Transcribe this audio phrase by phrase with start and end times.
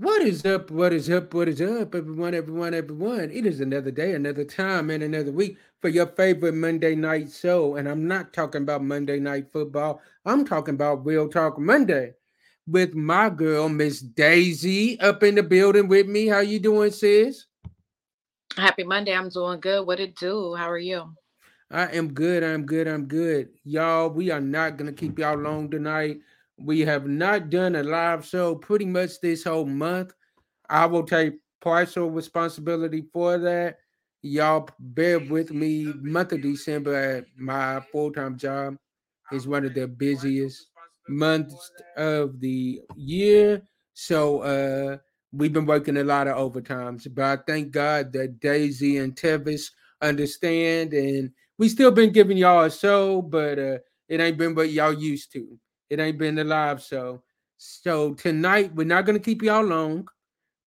[0.00, 0.70] What is up?
[0.70, 1.34] What is up?
[1.34, 2.32] What is up, everyone?
[2.32, 3.32] Everyone, everyone.
[3.32, 7.74] It is another day, another time, and another week for your favorite Monday night show.
[7.74, 10.00] And I'm not talking about Monday night football.
[10.24, 12.14] I'm talking about Real Talk Monday
[12.68, 16.28] with my girl, Miss Daisy, up in the building with me.
[16.28, 17.46] How you doing, sis?
[18.56, 19.16] Happy Monday.
[19.16, 19.84] I'm doing good.
[19.84, 20.54] What it do?
[20.54, 21.12] How are you?
[21.72, 22.44] I am good.
[22.44, 22.86] I'm good.
[22.86, 23.48] I'm good.
[23.64, 26.20] Y'all, we are not gonna keep y'all long tonight.
[26.58, 30.12] We have not done a live show pretty much this whole month.
[30.68, 33.78] I will take partial responsibility for that.
[34.22, 35.92] Y'all bear with me.
[36.00, 38.76] Month of December at my full-time job
[39.32, 40.66] is one of the busiest
[41.08, 43.62] months of the year.
[43.94, 44.98] So uh
[45.32, 49.70] we've been working a lot of overtimes, but I thank God that Daisy and Tevis
[50.00, 54.70] understand and we still been giving y'all a show, but uh it ain't been what
[54.70, 55.58] y'all used to.
[55.90, 57.22] It ain't been the live show.
[57.56, 60.06] So tonight we're not gonna keep y'all long,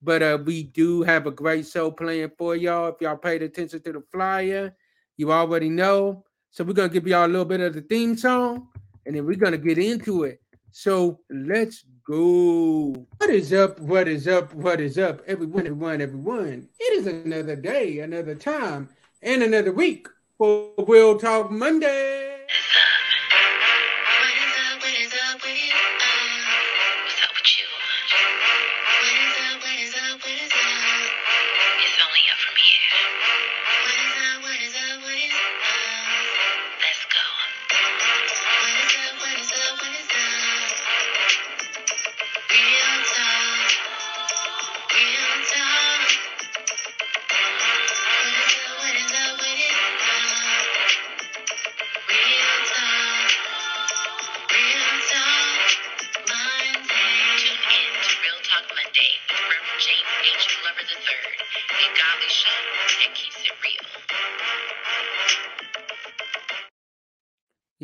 [0.02, 2.90] but uh we do have a great show playing for y'all.
[2.90, 4.76] If y'all paid attention to the flyer,
[5.18, 6.26] you already know.
[6.50, 8.68] So we're gonna give y'all a little bit of the theme song,
[9.06, 10.42] and then we're gonna get into it.
[10.72, 13.08] So let's go.
[13.18, 13.80] What is up?
[13.80, 14.54] What is up?
[14.56, 15.22] What is up?
[15.28, 16.68] Everyone, everyone, everyone.
[16.80, 18.90] It is another day, another time,
[19.22, 22.40] and another week for Real Talk Monday.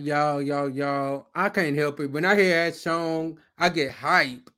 [0.07, 1.27] Y'all, y'all, y'all.
[1.35, 2.09] I can't help it.
[2.09, 4.49] When I hear that song, I get hype.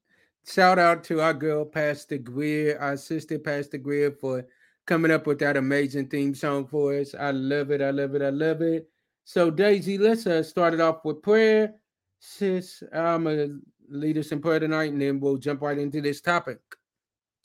[0.45, 4.45] Shout out to our girl, Pastor Greer, our sister, Pastor Greer, for
[4.85, 7.15] coming up with that amazing theme song for us.
[7.15, 7.81] I love it.
[7.81, 8.21] I love it.
[8.21, 8.91] I love it.
[9.23, 11.73] So, Daisy, let's uh, start it off with prayer.
[12.19, 13.59] Sis, I'm going to
[13.89, 16.59] lead us in prayer tonight, and then we'll jump right into this topic.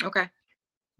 [0.02, 0.28] Okay.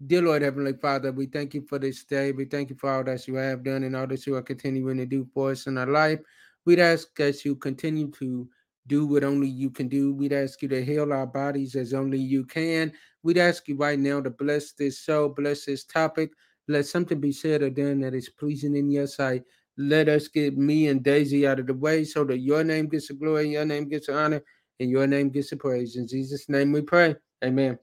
[0.07, 2.31] Dear Lord Heavenly Father, we thank you for this day.
[2.31, 4.97] We thank you for all that you have done and all that you are continuing
[4.97, 6.19] to do for us in our life.
[6.65, 8.47] We'd ask that you continue to
[8.87, 10.13] do what only you can do.
[10.13, 12.91] We'd ask you to heal our bodies as only you can.
[13.23, 16.31] We'd ask you right now to bless this show, bless this topic.
[16.67, 19.43] Let something be said or done that is pleasing in your sight.
[19.77, 23.09] Let us get me and Daisy out of the way so that your name gets
[23.09, 24.41] the glory, your name gets the honor,
[24.79, 25.95] and your name gets the praise.
[25.95, 27.15] In Jesus' name we pray.
[27.43, 27.77] Amen.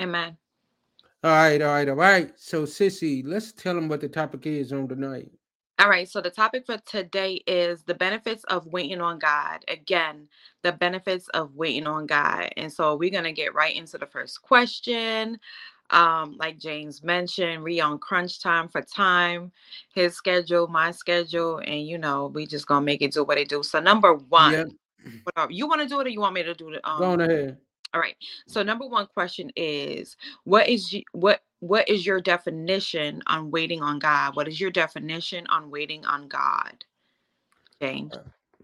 [0.00, 0.36] Amen.
[1.24, 2.32] All right, all right, all right.
[2.36, 5.30] So, Sissy, let's tell them what the topic is on tonight.
[5.82, 9.64] All right, so the topic for today is the benefits of waiting on God.
[9.66, 10.28] Again,
[10.62, 12.50] the benefits of waiting on God.
[12.56, 15.40] And so we're going to get right into the first question.
[15.90, 19.50] Um, like James mentioned, we on crunch time for time,
[19.92, 23.48] his schedule, my schedule, and you know, we just gonna make it do what it
[23.48, 23.64] do.
[23.64, 25.48] So number one, yep.
[25.50, 26.80] you want to do it or you want me to do it?
[26.84, 27.58] Um, Go on ahead.
[27.92, 28.16] All right.
[28.46, 34.00] So number one question is what is what what is your definition on waiting on
[34.00, 34.34] God?
[34.34, 36.84] What is your definition on waiting on God?
[37.80, 38.12] James.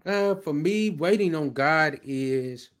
[0.05, 2.71] Uh, for me, waiting on God is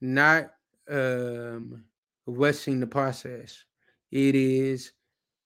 [0.00, 0.50] not
[0.90, 1.84] um
[2.26, 3.62] rushing the process.
[4.10, 4.90] It is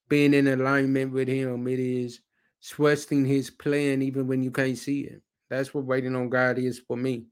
[0.09, 1.67] being in alignment with him.
[1.67, 2.21] It is
[2.63, 5.21] trusting his plan even when you can't see it.
[5.47, 7.27] That's what waiting on God is for me.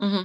[0.00, 0.22] Mm-hmm.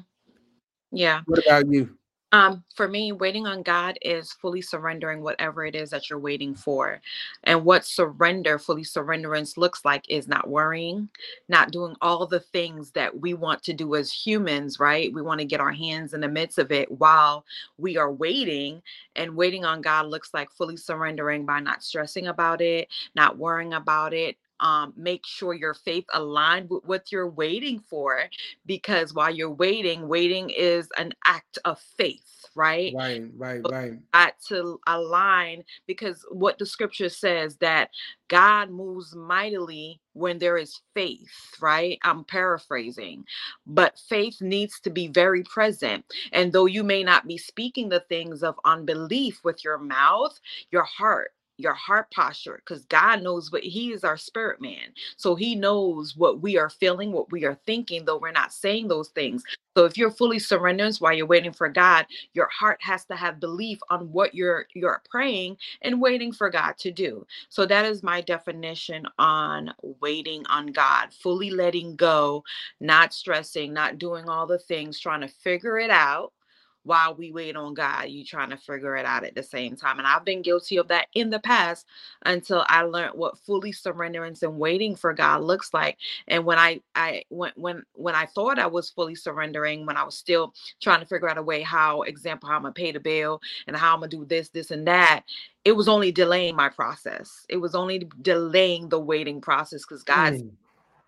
[0.98, 1.24] Yeah.
[1.26, 1.97] What about you?
[2.34, 6.54] Um, for me, waiting on God is fully surrendering whatever it is that you're waiting
[6.56, 7.00] for.
[7.46, 11.08] And what surrender, fully surrenderance looks like is not worrying,
[11.48, 15.14] not doing all the things that we want to do as humans, right?
[15.14, 17.46] We want to get our hands in the midst of it while
[17.78, 18.82] we are waiting.
[19.16, 23.74] And waiting on God looks like fully surrendering by not stressing about it, not worrying
[23.74, 28.22] about it, um, make sure your faith aligned with what you're waiting for
[28.66, 32.94] because while you're waiting waiting is an act of faith right?
[32.96, 33.94] Right right right.
[34.14, 37.90] got to align because what the scripture says that
[38.28, 41.30] god moves mightily when there is faith
[41.62, 42.00] right?
[42.04, 43.26] I'm paraphrasing
[43.66, 48.02] but faith needs to be very present and though you may not be speaking the
[48.02, 50.40] things of unbelief with your mouth
[50.72, 54.94] your heart your heart posture because God knows what He is our spirit man.
[55.18, 58.88] So He knows what we are feeling, what we are thinking, though we're not saying
[58.88, 59.44] those things.
[59.78, 63.40] So if you're fully surrendered while you're waiting for God, your heart has to have
[63.40, 67.26] belief on what you're you're praying and waiting for God to do.
[67.50, 72.44] So that is my definition on waiting on God, fully letting go,
[72.80, 76.34] not stressing, not doing all the things, trying to figure it out
[76.88, 80.00] while we wait on God, you trying to figure it out at the same time.
[80.00, 81.86] And I've been guilty of that in the past
[82.26, 85.98] until I learned what fully surrenderance and waiting for God looks like.
[86.30, 90.04] And when I I when when when I thought I was fully surrendering, when I
[90.04, 93.02] was still trying to figure out a way how, example, how I'm gonna pay the
[93.02, 95.24] bill and how I'm gonna do this, this, and that,
[95.66, 97.46] it was only delaying my process.
[97.50, 100.52] It was only delaying the waiting process because God's mm.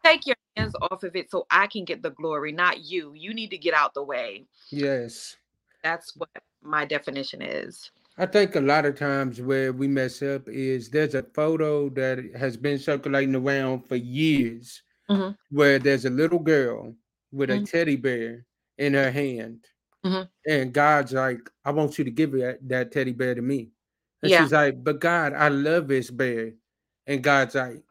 [0.04, 3.14] take your hands off of it so I can get the glory, not you.
[3.16, 4.46] You need to get out the way.
[4.70, 5.38] Yes.
[5.84, 6.30] That's what
[6.62, 7.92] my definition is.
[8.18, 12.20] I think a lot of times where we mess up is there's a photo that
[12.36, 15.32] has been circulating around for years mm-hmm.
[15.56, 16.94] where there's a little girl
[17.32, 17.64] with mm-hmm.
[17.64, 18.46] a teddy bear
[18.78, 19.66] in her hand.
[20.06, 20.52] Mm-hmm.
[20.52, 23.72] And God's like, I want you to give that, that teddy bear to me.
[24.22, 24.42] And yeah.
[24.42, 26.54] she's like, But God, I love this bear.
[27.08, 27.84] And God's like,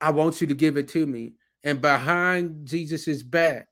[0.00, 1.34] I want you to give it to me.
[1.64, 3.68] And behind Jesus's back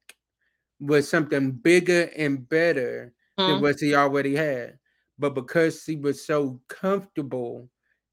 [0.80, 3.52] was something bigger and better mm-hmm.
[3.52, 4.78] than what she already had.
[5.18, 7.68] But because she was so comfortable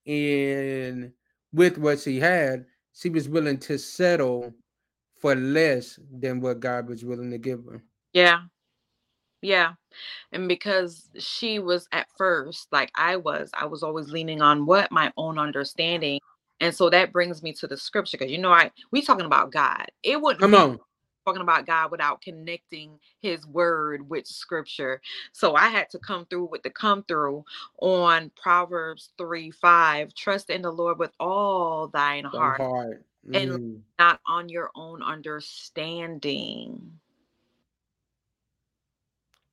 [0.06, 1.14] in
[1.52, 4.54] with what she had, she was willing to settle
[5.18, 7.84] for less than what God was willing to give her.
[8.14, 8.42] Yeah.
[9.42, 9.74] Yeah.
[10.31, 14.92] And because she was at first, like I was, I was always leaning on what
[14.92, 16.20] my own understanding.
[16.62, 19.52] And so that brings me to the scripture because you know, I we talking about
[19.52, 19.86] God.
[20.02, 20.80] It wouldn't come on
[21.25, 25.02] talking about God without connecting his word with scripture.
[25.31, 27.46] So I had to come through with the come through
[27.80, 30.14] on Proverbs 3 5.
[30.14, 33.06] Trust in the Lord with all thine heart, heart.
[33.28, 33.42] Mm.
[33.42, 37.00] and not on your own understanding.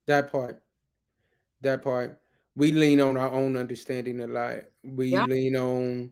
[0.06, 0.62] That part.
[1.60, 2.20] That part.
[2.56, 4.64] We lean on our own understanding a lot.
[4.82, 5.24] We yeah.
[5.24, 6.10] lean on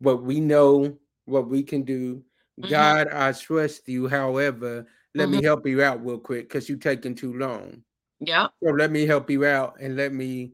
[0.00, 2.22] what we know, what we can do.
[2.60, 2.70] Mm-hmm.
[2.70, 4.08] God, I trust you.
[4.08, 5.38] However, let mm-hmm.
[5.38, 7.82] me help you out real quick because you're taking too long.
[8.20, 8.48] Yeah.
[8.62, 10.52] So let me help you out and let me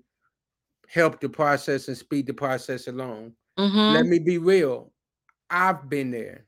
[0.89, 3.33] help the process and speed the process along.
[3.59, 3.95] Mm-hmm.
[3.95, 4.93] Let me be real.
[5.51, 6.47] I've been there.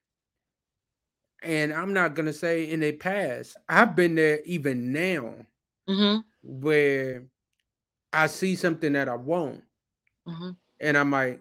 [1.43, 5.35] And I'm not going to say in the past, I've been there even now
[5.89, 6.21] mm-hmm.
[6.43, 7.25] where
[8.13, 9.63] I see something that I want.
[10.27, 10.51] Mm-hmm.
[10.81, 11.41] And I'm like,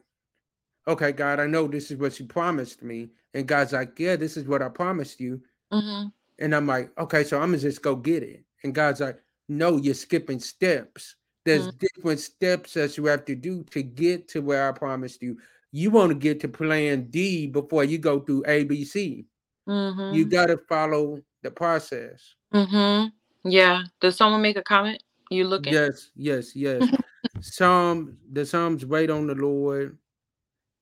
[0.87, 3.09] okay, God, I know this is what you promised me.
[3.33, 5.41] And God's like, yeah, this is what I promised you.
[5.71, 6.07] Mm-hmm.
[6.39, 8.43] And I'm like, okay, so I'm gonna just go get it.
[8.63, 9.19] And God's like,
[9.49, 11.15] no, you're skipping steps.
[11.45, 11.77] There's mm-hmm.
[11.95, 15.37] different steps that you have to do to get to where I promised you.
[15.71, 19.25] You want to get to plan D before you go through ABC.
[19.67, 20.15] Mm-hmm.
[20.15, 22.35] You got to follow the process.
[22.53, 23.49] Mm-hmm.
[23.49, 23.83] Yeah.
[23.99, 25.03] Does someone make a comment?
[25.29, 25.73] You looking?
[25.73, 26.83] Yes, yes, yes.
[27.41, 29.97] Some the Psalms wait on the Lord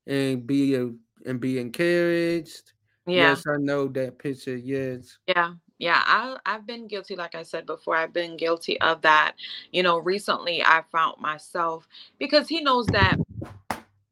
[0.06, 0.92] and be a,
[1.26, 2.74] and be encouraged
[3.08, 3.32] yeah.
[3.32, 4.56] Yes, I know that picture.
[4.56, 5.18] Yes.
[5.28, 5.54] Yeah.
[5.80, 9.34] Yeah, I, I've been guilty, like I said before, I've been guilty of that.
[9.72, 11.88] You know, recently I found myself
[12.20, 13.18] because he knows that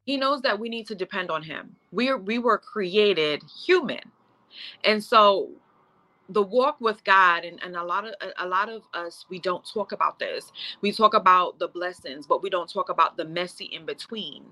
[0.05, 1.75] he knows that we need to depend on him.
[1.91, 4.01] We're we were created human.
[4.83, 5.51] And so
[6.29, 9.65] the walk with God and, and a lot of a, lot of us we don't
[9.65, 10.51] talk about this.
[10.81, 14.45] We talk about the blessings, but we don't talk about the messy in between.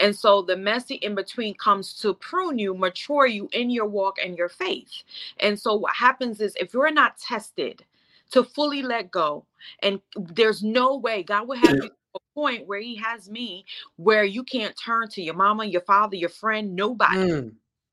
[0.00, 4.18] And so the messy in between comes to prune you, mature you in your walk
[4.24, 5.02] and your faith.
[5.40, 7.84] And so what happens is if you're not tested
[8.30, 9.44] to fully let go,
[9.82, 13.64] and there's no way God will have you a point where he has me
[13.96, 17.52] where you can't turn to your mama, your father, your friend, nobody mm.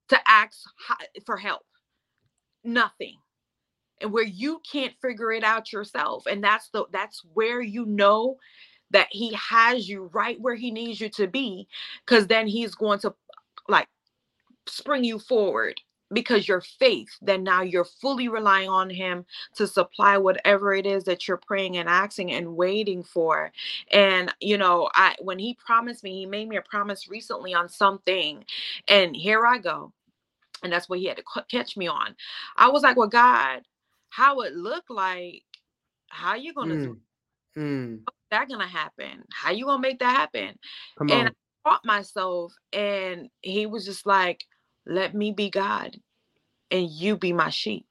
[0.10, 0.60] to ask
[1.26, 1.64] for help.
[2.64, 3.18] Nothing
[4.02, 8.38] and where you can't figure it out yourself and that's the that's where you know
[8.92, 11.68] that he has you right where he needs you to be
[12.06, 13.14] because then he's going to
[13.68, 13.88] like
[14.68, 15.80] spring you forward
[16.14, 21.06] because your faith then now you're fully relying on him to supply whatever it is
[21.06, 23.52] that you're praying and asking and waiting for.
[23.92, 27.70] And you know i when he promised me he made me a promise recently on
[27.70, 28.44] something
[28.88, 29.94] and here i go
[30.64, 32.16] and that's what he had to catch me on.
[32.58, 33.62] I was like well god
[34.12, 35.42] how it look like,
[36.10, 36.84] how you gonna mm.
[36.84, 36.98] do
[37.58, 38.00] mm.
[38.30, 39.24] that gonna happen?
[39.34, 40.60] How you gonna make that happen?
[40.98, 41.36] Come and on.
[41.66, 44.46] I taught myself, and he was just like,
[44.86, 45.98] let me be God
[46.70, 47.86] and you be my sheep.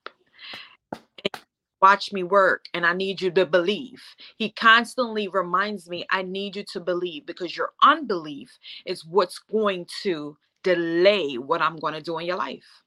[0.92, 1.42] And
[1.80, 4.02] watch me work and I need you to believe.
[4.36, 8.50] He constantly reminds me, I need you to believe because your unbelief
[8.86, 12.82] is what's going to delay what I'm going to do in your life.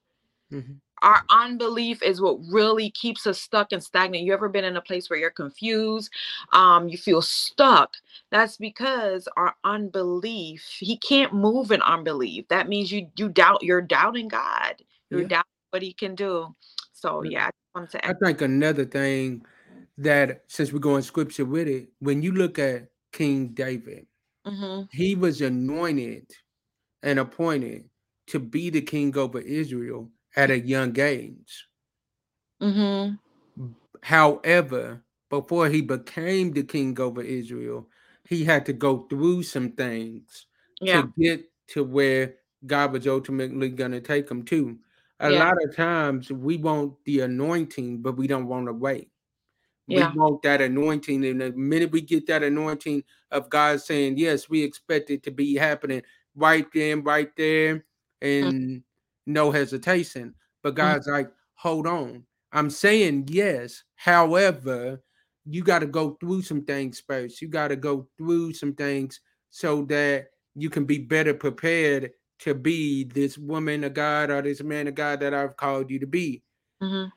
[0.52, 0.74] Mm-hmm.
[1.04, 4.24] Our unbelief is what really keeps us stuck and stagnant.
[4.24, 6.10] You ever been in a place where you're confused?
[6.54, 7.92] Um, you feel stuck.
[8.30, 12.48] That's because our unbelief, he can't move in unbelief.
[12.48, 14.82] That means you you doubt, you're doubting God.
[15.10, 15.28] You're yeah.
[15.28, 16.54] doubting what he can do.
[16.94, 19.44] So yeah, I, I think another thing
[19.98, 24.06] that since we're going scripture with it, when you look at King David,
[24.46, 24.84] mm-hmm.
[24.90, 26.30] he was anointed
[27.02, 27.84] and appointed
[28.28, 31.66] to be the king over Israel at a young age.
[32.60, 33.14] Mm-hmm.
[34.02, 37.88] However, before he became the king over Israel,
[38.28, 40.46] he had to go through some things
[40.80, 41.02] yeah.
[41.02, 42.34] to get to where
[42.66, 44.78] God was ultimately going to take him to.
[45.20, 45.44] A yeah.
[45.44, 49.10] lot of times we want the anointing, but we don't want to wait.
[49.86, 50.10] Yeah.
[50.12, 51.24] We want that anointing.
[51.24, 55.30] And the minute we get that anointing of God saying, Yes, we expect it to
[55.30, 56.02] be happening
[56.34, 57.82] right then, right there, mm.
[58.22, 58.82] and mm
[59.26, 60.34] no hesitation.
[60.62, 60.76] But mm.
[60.76, 62.24] God's mm like, hold on.
[62.52, 63.82] I'm saying yes.
[63.96, 65.02] However,
[65.44, 67.42] you got to go through some things first.
[67.42, 72.54] You got to go through some things so that you can be better prepared to
[72.54, 76.06] be this woman of God or this man of God that I've called you to
[76.06, 76.42] be.
[76.82, 77.08] Mm-hmm.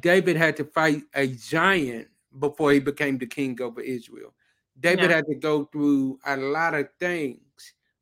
[0.00, 4.34] David had to fight a giant before he became the king over Israel.
[4.78, 5.16] David yeah.
[5.16, 7.40] had to go through a lot of things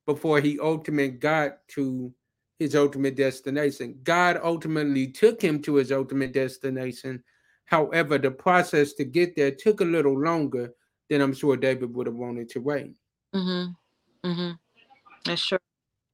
[0.05, 2.13] before he ultimately got to
[2.59, 3.99] his ultimate destination.
[4.03, 7.23] God ultimately took him to his ultimate destination.
[7.67, 10.73] However, the process to get there took a little longer
[11.11, 12.97] than I'm sure David would have wanted to wait.
[13.35, 14.29] Mm-hmm.
[14.29, 14.53] Mm-hmm.
[15.25, 15.59] That's true.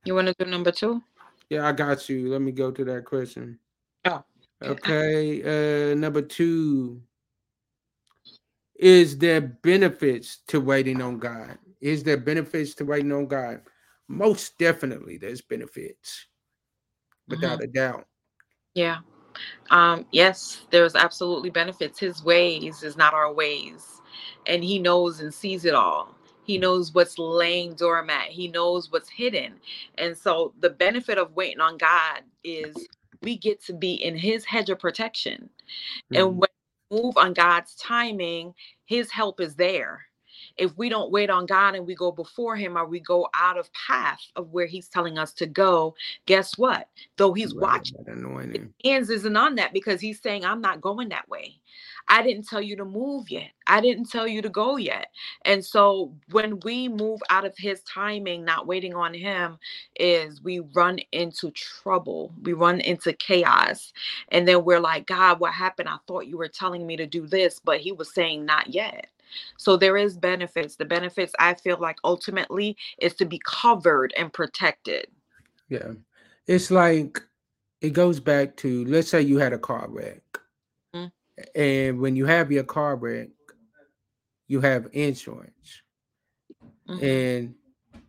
[0.05, 1.03] You want to do number two?
[1.49, 2.29] Yeah, I got you.
[2.29, 3.59] Let me go to that question.
[4.05, 4.25] Oh.
[4.63, 5.43] Okay.
[5.43, 7.03] Uh number two.
[8.77, 11.59] Is there benefits to waiting on God?
[11.81, 13.61] Is there benefits to waiting on God?
[14.09, 16.27] Most definitely there's benefits.
[17.29, 17.65] Without mm-hmm.
[17.65, 18.07] a doubt.
[18.75, 18.99] Yeah.
[19.71, 21.99] Um, yes, there's absolutely benefits.
[21.99, 24.01] His ways is not our ways.
[24.47, 26.15] And he knows and sees it all.
[26.45, 28.25] He knows what's laying dormant.
[28.25, 29.55] He knows what's hidden.
[29.99, 32.75] And so the benefit of waiting on God is
[33.23, 35.49] we get to be in his hedge of protection.
[36.13, 36.17] Mm-hmm.
[36.17, 36.49] And when
[36.91, 40.01] we move on God's timing, his help is there
[40.57, 43.59] if we don't wait on God and we go before him or we go out
[43.59, 45.95] of path of where he's telling us to go,
[46.27, 46.89] guess what?
[47.17, 47.97] Though he's right, watching,
[48.85, 51.57] hands isn't on that because he's saying, I'm not going that way.
[52.09, 53.51] I didn't tell you to move yet.
[53.67, 55.09] I didn't tell you to go yet.
[55.45, 59.59] And so when we move out of his timing, not waiting on him,
[59.99, 62.33] is we run into trouble.
[62.43, 63.93] We run into chaos.
[64.31, 65.89] And then we're like, God, what happened?
[65.89, 69.07] I thought you were telling me to do this, but he was saying not yet.
[69.57, 70.77] So there is benefits.
[70.77, 75.07] The benefits I feel like ultimately is to be covered and protected.
[75.69, 75.93] Yeah.
[76.47, 77.23] It's like
[77.81, 80.23] it goes back to let's say you had a car wreck.
[80.95, 81.61] Mm-hmm.
[81.61, 83.29] And when you have your car wreck,
[84.49, 85.83] you have insurance.
[86.89, 87.05] Mm-hmm.
[87.05, 87.55] And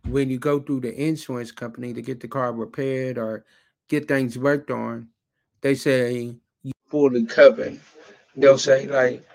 [0.07, 3.45] when you go through the insurance company to get the car repaired or
[3.87, 5.07] get things worked on,
[5.61, 7.79] they say you fully covered.
[8.35, 9.25] They'll say like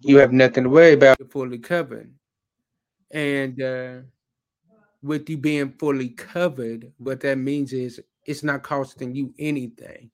[0.00, 1.18] you have nothing to worry about.
[1.18, 2.12] You're fully covered.
[3.10, 3.96] And uh,
[5.02, 10.10] with you being fully covered, what that means is it's not costing you anything.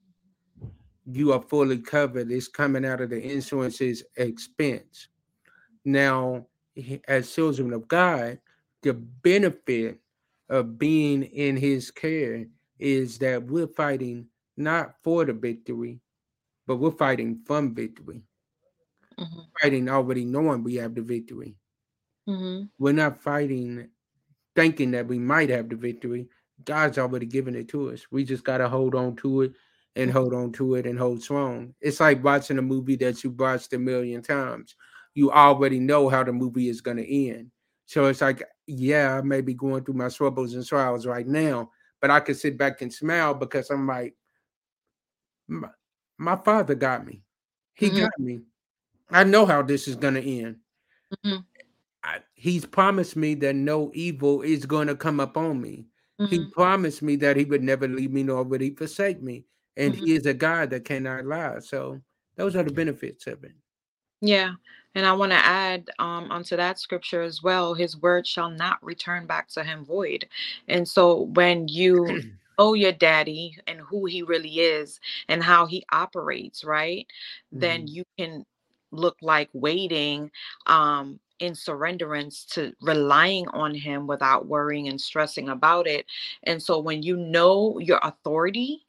[1.07, 2.31] You are fully covered.
[2.31, 5.09] It's coming out of the insurance's expense.
[5.85, 6.47] Now,
[7.09, 8.39] as children of God,
[8.83, 9.99] the benefit
[10.49, 12.47] of being in his care
[12.79, 16.01] is that we're fighting not for the victory,
[16.67, 18.23] but we're fighting from victory
[19.23, 19.41] mm-hmm.
[19.61, 21.57] fighting already knowing we have the victory.
[22.29, 22.65] Mm-hmm.
[22.79, 23.89] We're not fighting
[24.55, 26.29] thinking that we might have the victory.
[26.65, 28.07] God's already given it to us.
[28.11, 29.53] We just got to hold on to it
[29.97, 30.19] and mm-hmm.
[30.19, 31.75] hold on to it and hold strong.
[31.81, 34.77] It's like watching a movie that you've watched a million times.
[35.15, 37.51] You already know how the movie is going to end.
[37.87, 41.71] So it's like, yeah, I may be going through my troubles and trials right now,
[42.01, 44.15] but I can sit back and smile because I'm like,
[45.49, 45.69] my,
[46.17, 47.23] my father got me.
[47.75, 47.99] He mm-hmm.
[47.99, 48.43] got me.
[49.13, 50.57] I know how this is going to end.
[51.25, 51.41] Mm-hmm.
[52.05, 55.87] I, he's promised me that no evil is going to come upon me.
[56.21, 56.31] Mm-hmm.
[56.31, 59.45] He promised me that he would never leave me nor would he forsake me.
[59.77, 60.05] And mm-hmm.
[60.05, 61.61] he is a God that cannot lie.
[61.61, 62.01] So
[62.37, 63.53] those are the benefits of it.
[64.21, 64.53] Yeah.
[64.95, 68.83] And I want to add um, onto that scripture as well his word shall not
[68.85, 70.29] return back to him void.
[70.69, 72.23] And so when you
[72.59, 77.07] know your daddy and who he really is and how he operates, right?
[77.51, 77.95] Then mm-hmm.
[77.95, 78.45] you can
[78.93, 80.31] look like waiting
[80.67, 86.07] um, in surrenderance to relying on him without worrying and stressing about it.
[86.45, 88.85] And so when you know your authority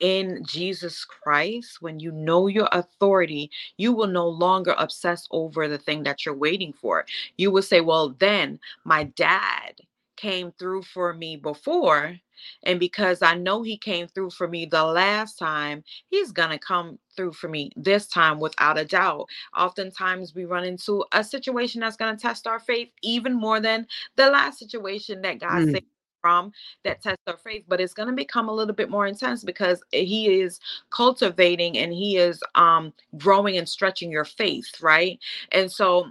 [0.00, 5.78] in Jesus Christ, when you know your authority, you will no longer obsess over the
[5.78, 7.04] thing that you're waiting for.
[7.36, 9.80] You will say, Well, then my dad
[10.18, 12.16] came through for me before.
[12.64, 16.58] And because I know he came through for me the last time, he's going to
[16.58, 19.26] come through for me this time without a doubt.
[19.56, 23.86] Oftentimes, we run into a situation that's going to test our faith even more than
[24.16, 25.72] the last situation that God mm.
[25.72, 25.86] saved
[26.20, 26.50] from
[26.82, 29.80] that test our faith but it's going to become a little bit more intense because
[29.92, 30.58] he is
[30.90, 35.20] cultivating and he is um growing and stretching your faith right
[35.52, 36.10] and so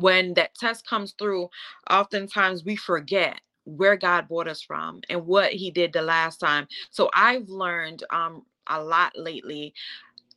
[0.00, 1.50] when that test comes through,
[1.90, 6.68] oftentimes we forget where God brought us from and what He did the last time.
[6.90, 9.74] So I've learned um, a lot lately.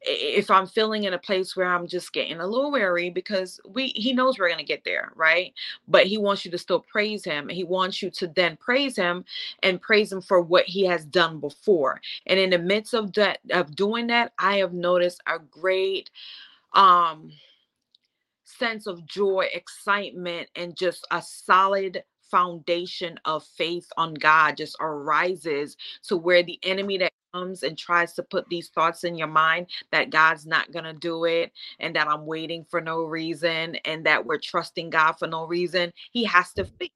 [0.04, 3.88] If I'm feeling in a place where I'm just getting a little weary, because we
[3.90, 5.54] He knows we're gonna get there, right?
[5.88, 7.50] But He wants you to still praise Him.
[7.50, 9.26] He wants you to then praise Him
[9.64, 12.02] and praise Him for what He has done before.
[12.28, 16.10] And in the midst of that of doing that, I have noticed a great
[16.74, 17.32] um
[18.62, 25.76] sense of joy, excitement, and just a solid foundation of faith on God just arises
[26.04, 29.68] to where the enemy that comes and tries to put these thoughts in your mind
[29.92, 34.06] that God's not going to do it and that I'm waiting for no reason and
[34.06, 36.78] that we're trusting God for no reason, he has to mm.
[36.78, 36.92] flee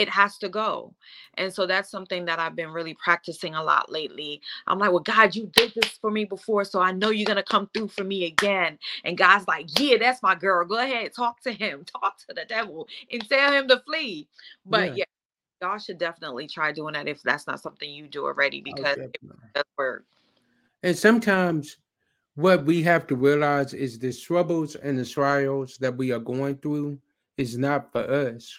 [0.00, 0.94] it has to go.
[1.34, 4.40] And so that's something that I've been really practicing a lot lately.
[4.66, 7.36] I'm like, well, God, you did this for me before, so I know you're going
[7.36, 8.78] to come through for me again.
[9.04, 10.66] And God's like, yeah, that's my girl.
[10.66, 14.26] Go ahead, talk to him, talk to the devil, and tell him to flee.
[14.64, 15.04] But yeah,
[15.60, 18.72] yeah y'all should definitely try doing that if that's not something you do already oh,
[18.74, 19.18] because it
[19.54, 20.06] does work.
[20.82, 21.76] And sometimes
[22.36, 26.56] what we have to realize is the troubles and the trials that we are going
[26.56, 26.98] through
[27.36, 28.50] is not for us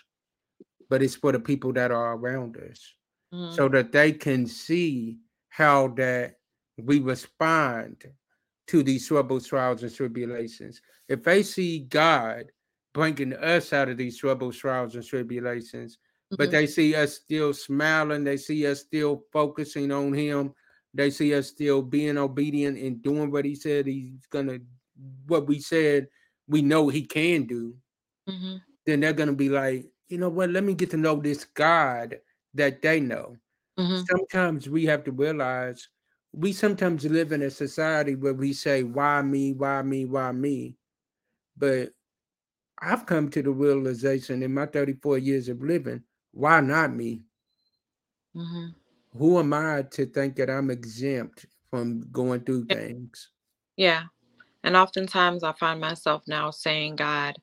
[0.91, 2.93] but it's for the people that are around us
[3.33, 3.55] mm-hmm.
[3.55, 5.17] so that they can see
[5.47, 6.35] how that
[6.77, 8.03] we respond
[8.67, 10.81] to these troubles, trials, and tribulations.
[11.07, 12.51] If they see God
[12.93, 16.35] bringing us out of these troubles, trials, and tribulations, mm-hmm.
[16.37, 20.53] but they see us still smiling, they see us still focusing on Him,
[20.93, 24.59] they see us still being obedient and doing what He said He's gonna,
[25.25, 26.09] what we said
[26.49, 27.75] we know He can do,
[28.29, 28.57] mm-hmm.
[28.85, 32.19] then they're gonna be like, you know what, let me get to know this God
[32.53, 33.37] that they know.
[33.79, 34.01] Mm-hmm.
[34.09, 35.87] Sometimes we have to realize
[36.33, 40.75] we sometimes live in a society where we say, why me, why me, why me?
[41.57, 41.91] But
[42.81, 47.21] I've come to the realization in my 34 years of living, why not me?
[48.35, 48.67] Mm-hmm.
[49.17, 53.29] Who am I to think that I'm exempt from going through things?
[53.75, 54.03] Yeah.
[54.63, 57.35] And oftentimes I find myself now saying, God,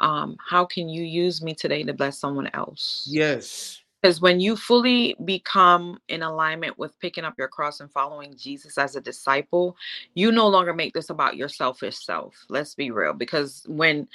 [0.00, 3.06] um, how can you use me today to bless someone else?
[3.10, 3.80] Yes.
[4.00, 8.78] Because when you fully become in alignment with picking up your cross and following Jesus
[8.78, 9.76] as a disciple,
[10.14, 12.34] you no longer make this about your selfish self.
[12.48, 13.12] Let's be real.
[13.12, 14.06] Because when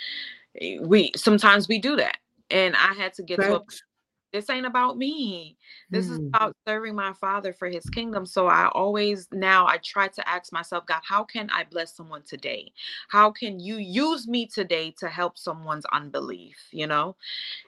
[0.61, 2.17] eh, we sometimes we do that.
[2.49, 3.77] And I had to get Thanks.
[3.77, 3.92] to a
[4.33, 5.55] this ain't about me.
[5.91, 6.11] This mm.
[6.11, 8.25] is about serving my father for his kingdom.
[8.25, 12.23] So I always now I try to ask myself, God, how can I bless someone
[12.23, 12.71] today?
[13.09, 17.15] How can you use me today to help someone's unbelief, you know?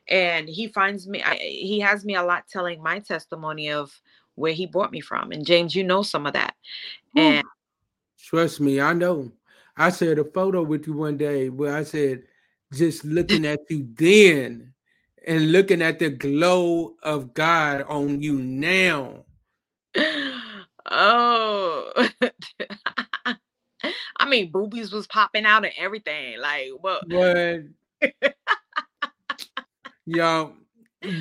[0.10, 3.98] And he finds me I, he has me a lot telling my testimony of
[4.34, 5.32] where he brought me from.
[5.32, 6.56] And James, you know some of that.
[7.16, 7.46] And
[8.18, 9.32] trust me, I know.
[9.78, 12.24] I shared a photo with you one day where I said,
[12.74, 14.74] just looking at you then
[15.26, 19.26] and looking at the glow of God on you now.
[20.88, 21.92] Oh,
[24.18, 26.40] I mean, boobies was popping out and everything.
[26.40, 27.04] Like, what?
[27.08, 27.64] What?
[30.06, 30.54] y'all,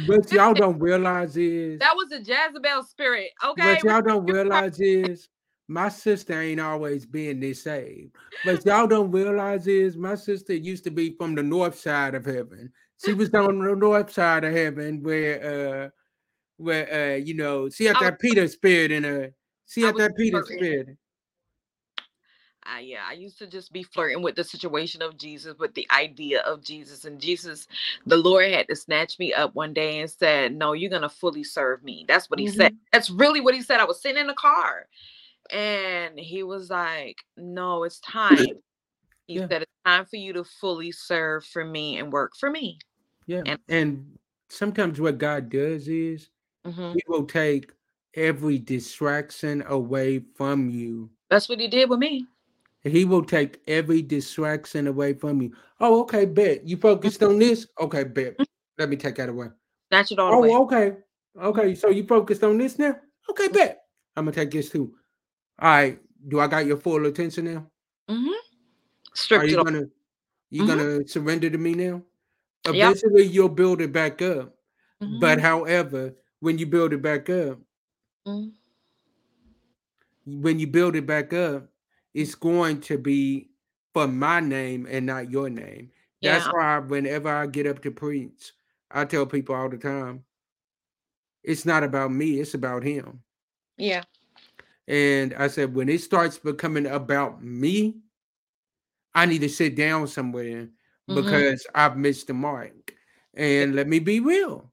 [0.06, 3.30] what y'all don't realize is that was a Jezebel spirit.
[3.42, 3.62] Okay.
[3.62, 5.28] What y'all don't realize is
[5.66, 8.14] my sister ain't always been this saved.
[8.44, 12.26] But y'all don't realize is my sister used to be from the north side of
[12.26, 12.70] heaven.
[13.04, 15.90] She was on the north side of heaven where uh
[16.56, 19.32] where uh you know she had that Peter spirit in her.
[19.66, 20.58] She had that Peter flirting.
[20.58, 20.96] spirit.
[22.66, 25.86] Uh, yeah, I used to just be flirting with the situation of Jesus, with the
[25.90, 27.04] idea of Jesus.
[27.04, 27.68] And Jesus,
[28.06, 31.10] the Lord had to snatch me up one day and said, No, you're going to
[31.10, 32.06] fully serve me.
[32.08, 32.56] That's what he mm-hmm.
[32.56, 32.76] said.
[32.92, 33.80] That's really what he said.
[33.80, 34.86] I was sitting in the car
[35.50, 38.46] and he was like, No, it's time.
[39.26, 39.48] He yeah.
[39.48, 42.78] said, It's time for you to fully serve for me and work for me.
[43.26, 43.42] Yeah.
[43.46, 46.28] And, and sometimes what God does is
[46.66, 46.92] mm-hmm.
[46.92, 47.70] He will take
[48.14, 51.10] every distraction away from you.
[51.30, 52.26] That's what He did with me.
[52.84, 55.52] He will take every distraction away from you.
[55.80, 56.68] Oh, okay, bet.
[56.68, 57.66] You focused on this?
[57.80, 58.38] Okay, bet.
[58.78, 59.48] Let me take that away.
[59.90, 60.50] That's it all Oh, away.
[60.50, 60.96] okay.
[61.40, 61.74] Okay.
[61.74, 62.96] So you focused on this now?
[63.30, 63.84] Okay, bet.
[64.16, 64.94] I'm gonna take this too.
[65.58, 65.98] All right.
[66.28, 67.66] Do I got your full attention now?
[68.10, 68.32] Mm-hmm.
[69.34, 69.84] Are Stripped it you gonna
[70.50, 70.66] you Mhm.
[70.66, 72.02] gonna surrender to me now?
[72.72, 72.74] Yep.
[72.76, 74.56] Eventually you'll build it back up.
[75.06, 75.40] But Mhm.
[75.40, 77.60] however, when you build it back up,
[78.26, 78.54] Mhm.
[80.26, 81.68] when you build it back up,
[82.14, 83.50] it's going to be
[83.92, 85.90] for my name and not your name.
[86.22, 86.52] That's Yeah.
[86.52, 88.52] why whenever I get up to preach,
[88.90, 90.24] I tell people all the time,
[91.44, 93.22] it's not about me, it's about him.
[93.76, 94.04] Yeah.
[94.86, 97.96] And I said, when it starts becoming about me,
[99.14, 100.68] I need to sit down somewhere
[101.08, 101.14] Mhm.
[101.16, 102.94] because I've missed the mark.
[103.34, 104.72] And let me be real.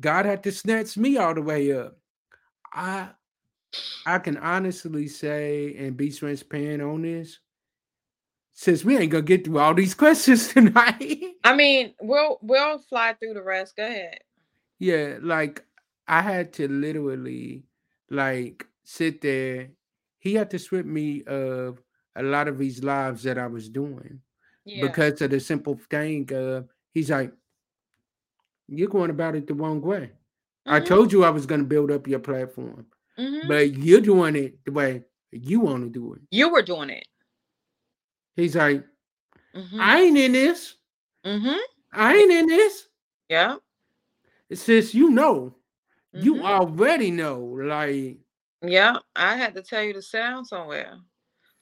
[0.00, 1.98] God had to snatch me all the way up.
[2.72, 3.10] I
[4.06, 7.38] I can honestly say and be transparent on this.
[8.52, 11.34] Since we ain't gonna get through all these questions tonight.
[11.42, 13.76] I mean, we'll we'll fly through the rest.
[13.76, 14.18] Go ahead.
[14.78, 15.64] yeah, like
[16.06, 17.64] I had to literally
[18.10, 19.70] like sit there.
[20.18, 21.82] He had to strip me of
[22.16, 24.20] a lot of these lives that I was doing
[24.64, 24.86] Yeah.
[24.86, 27.32] because of the simple thing of he's like,
[28.68, 30.12] You're going about it the wrong way.
[30.66, 30.86] I Mhm.
[30.86, 32.86] told you I was gonna build up your platform,
[33.18, 33.46] Mhm.
[33.48, 36.22] but you're doing it the way you want to do it.
[36.30, 37.06] You were doing it.
[38.36, 38.84] He's like,
[39.54, 39.80] Mm-hmm.
[39.80, 40.76] I ain't in this.
[41.24, 41.58] mm-hmm.
[41.92, 42.88] I ain't in this.
[43.28, 43.58] Yeah.
[44.48, 45.56] It says you know.
[46.12, 46.44] You Mhm.
[46.44, 47.40] already know.
[47.44, 48.18] Like
[48.62, 48.98] Yeah.
[49.14, 50.98] I had to tell you to down somewhere.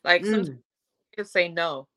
[0.05, 0.55] Like sometimes mm.
[0.55, 0.63] you
[1.17, 1.89] can say no.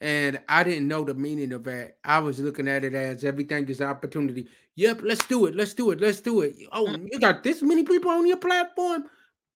[0.00, 1.96] and I didn't know the meaning of that.
[2.04, 4.48] I was looking at it as everything is opportunity.
[4.74, 5.56] Yep, let's do it.
[5.56, 6.00] Let's do it.
[6.00, 6.54] Let's do it.
[6.72, 7.08] Oh, Mm.
[7.10, 9.04] you got this many people on your platform?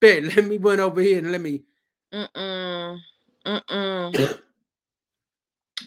[0.01, 1.63] Bet, let me run over here and let me.
[2.13, 2.99] Mm-mm.
[3.47, 4.39] Mm-mm.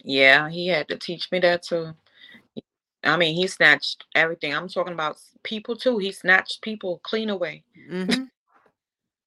[0.04, 1.94] Yeah, he had to teach me that too.
[3.04, 4.54] I mean, he snatched everything.
[4.54, 5.98] I'm talking about people too.
[5.98, 7.64] He snatched people clean away.
[7.90, 8.30] Mhm.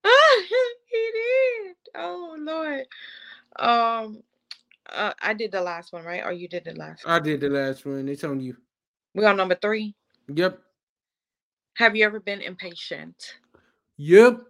[0.86, 1.76] he did.
[1.94, 2.86] Oh Lord.
[3.58, 4.22] Um,
[4.90, 6.24] uh, I did the last one, right?
[6.24, 7.14] Or you did the last one?
[7.14, 8.08] I did the last one.
[8.08, 8.56] It's on you.
[9.14, 9.94] We on number three.
[10.28, 10.60] Yep.
[11.74, 13.38] Have you ever been impatient?
[13.96, 14.40] Yep.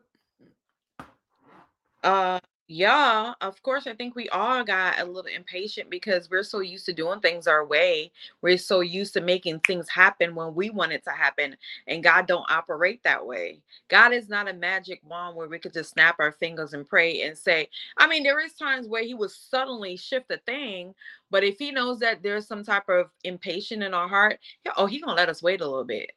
[2.03, 3.87] Uh yeah, of course.
[3.87, 7.47] I think we all got a little impatient because we're so used to doing things
[7.47, 8.11] our way.
[8.43, 11.57] We're so used to making things happen when we want it to happen.
[11.87, 13.61] And God don't operate that way.
[13.89, 17.23] God is not a magic wand where we could just snap our fingers and pray
[17.23, 20.93] and say, I mean, there is times where he will suddenly shift a thing,
[21.31, 24.41] but if he knows that there's some type of impatience in our heart,
[24.77, 26.11] oh, he gonna let us wait a little bit.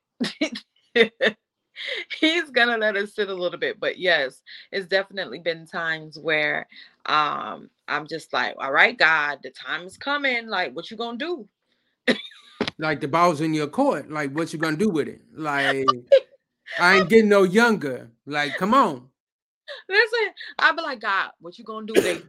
[2.20, 6.68] He's gonna let us sit a little bit, but yes, it's definitely been times where
[7.06, 10.48] um I'm just like, all right, God, the time is coming.
[10.48, 11.48] Like, what you gonna do?
[12.78, 14.10] Like the ball's in your court.
[14.10, 15.22] Like, what you gonna do with it?
[15.34, 15.86] Like,
[16.80, 18.10] I ain't getting no younger.
[18.26, 19.10] Like, come on.
[19.88, 22.22] Listen, I be like, God, what you gonna do?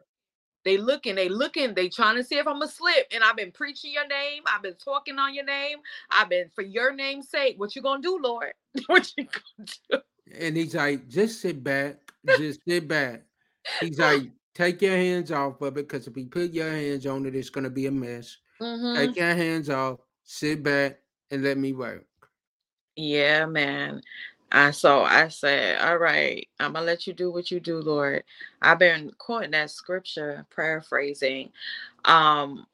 [0.64, 3.06] They looking, they looking, they trying to see if I'm gonna slip.
[3.12, 5.78] And I've been preaching your name, I've been talking on your name,
[6.10, 7.58] I've been for your name's sake.
[7.58, 8.52] What you gonna do, Lord?
[8.86, 9.98] what you gonna do?
[10.38, 11.96] And he's like, just sit back.
[12.38, 13.22] Just sit back.
[13.80, 17.26] He's like, take your hands off of it because if you put your hands on
[17.26, 18.36] it, it's gonna be a mess.
[18.60, 18.96] Mhm.
[18.96, 22.06] Take your hands off, sit back, and let me work.
[22.96, 24.02] Yeah, man.
[24.52, 28.24] I so I said, all right, I'm gonna let you do what you do, Lord.
[28.62, 31.50] I've been quoting that scripture, paraphrasing,
[32.04, 32.66] um,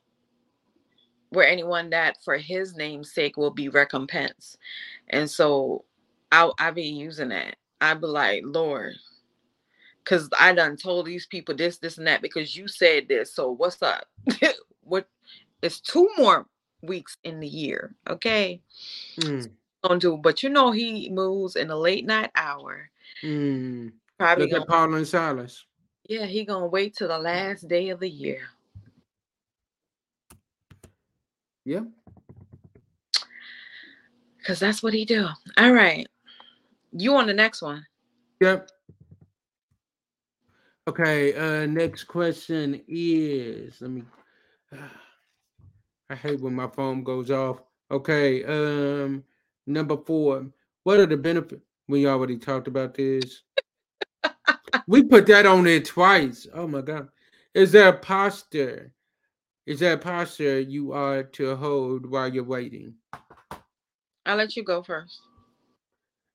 [1.30, 4.58] where anyone that for his name's sake will be recompensed.
[5.08, 5.84] And so
[6.32, 7.56] I I be using that.
[7.80, 8.94] I be like, Lord,
[10.02, 13.34] because I done told these people this, this, and that because you said this.
[13.34, 14.06] So what's up?
[14.82, 15.08] what
[15.62, 16.46] it's two more
[16.82, 18.60] weeks in the year, okay?
[19.18, 19.50] Mm,
[19.82, 20.16] gonna do.
[20.16, 22.90] But you know he moves in the late night hour.
[23.22, 23.92] mm.
[24.18, 25.66] Probably Look at Paul and Silas.
[26.08, 28.40] yeah, he gonna wait till the last day of the year.
[31.64, 31.82] Yeah.
[34.46, 35.26] Cause that's what he do.
[35.58, 36.06] All right.
[36.92, 37.84] You on the next one.
[38.40, 38.70] Yep.
[40.88, 41.34] Okay.
[41.34, 43.80] Uh, next question is.
[43.80, 44.02] Let me.
[46.08, 47.60] I hate when my phone goes off.
[47.90, 48.44] Okay.
[48.44, 49.24] Um,
[49.66, 50.46] number four.
[50.84, 51.62] What are the benefits?
[51.88, 53.42] We already talked about this.
[54.86, 56.46] we put that on there twice.
[56.54, 57.08] Oh my god.
[57.54, 58.92] Is there a posture?
[59.66, 62.94] Is there a posture you are to hold while you're waiting?
[64.26, 65.20] I'll let you go first.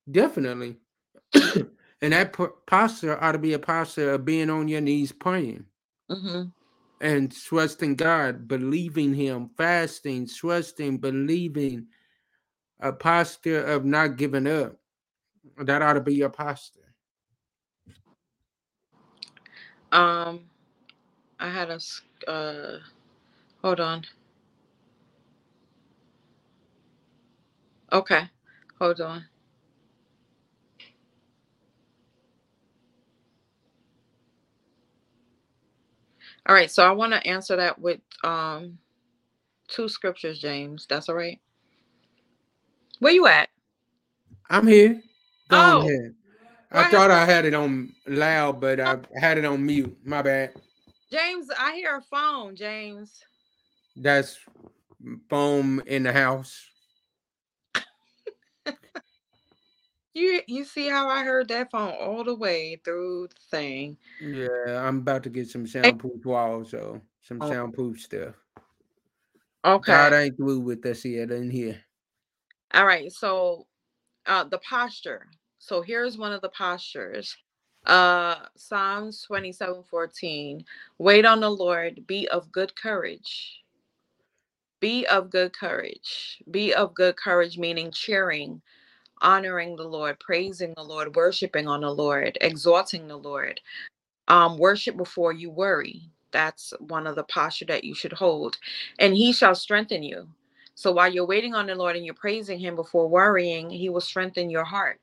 [0.09, 0.77] Definitely.
[2.03, 5.65] And that posture ought to be a posture of being on your knees praying
[6.09, 6.43] Mm-hmm.
[6.99, 11.85] and trusting God, believing Him, fasting, trusting, believing,
[12.81, 14.77] a posture of not giving up.
[15.59, 16.81] That ought to be your posture.
[19.91, 20.41] Um,
[21.39, 21.75] I had a
[22.27, 22.79] uh,
[23.63, 24.05] hold on.
[27.93, 28.29] Okay,
[28.79, 29.25] hold on.
[36.47, 38.79] All right, so I want to answer that with um
[39.69, 40.87] two scriptures, James.
[40.89, 41.39] That's all right.
[43.01, 43.49] Where you at?
[44.51, 45.01] I'm here.
[45.47, 46.13] Go Oh, ahead.
[46.71, 49.97] I thought I had it on loud, but I had it on mute.
[50.05, 50.53] My bad.
[51.11, 53.19] James, I hear a phone, James.
[53.95, 54.37] That's
[55.31, 56.69] foam in the house.
[60.13, 63.97] You you see how I heard that phone all the way through the thing.
[64.19, 67.49] Yeah, I'm about to get some soundproof walls, so some Oh.
[67.49, 68.35] soundproof stuff.
[69.63, 69.91] Okay.
[69.91, 71.81] God ain't through with us yet in here.
[72.73, 73.11] All right.
[73.11, 73.67] So
[74.27, 75.27] uh the posture.
[75.59, 77.37] So here's one of the postures.
[77.85, 80.59] Uh Psalms 27 14.
[80.99, 83.61] Wait on the Lord, be of good courage.
[84.81, 86.43] Be of good courage.
[86.51, 88.61] Be of good courage, meaning cheering,
[89.21, 93.61] honoring the Lord, praising the Lord, worshiping on the Lord, exalting the Lord.
[94.29, 96.03] Um, worship before you worry.
[96.31, 98.57] That's one of the posture that you should hold.
[98.99, 100.29] And he shall strengthen you.
[100.75, 104.01] So while you're waiting on the Lord and you're praising him before worrying, he will
[104.01, 104.99] strengthen your heart.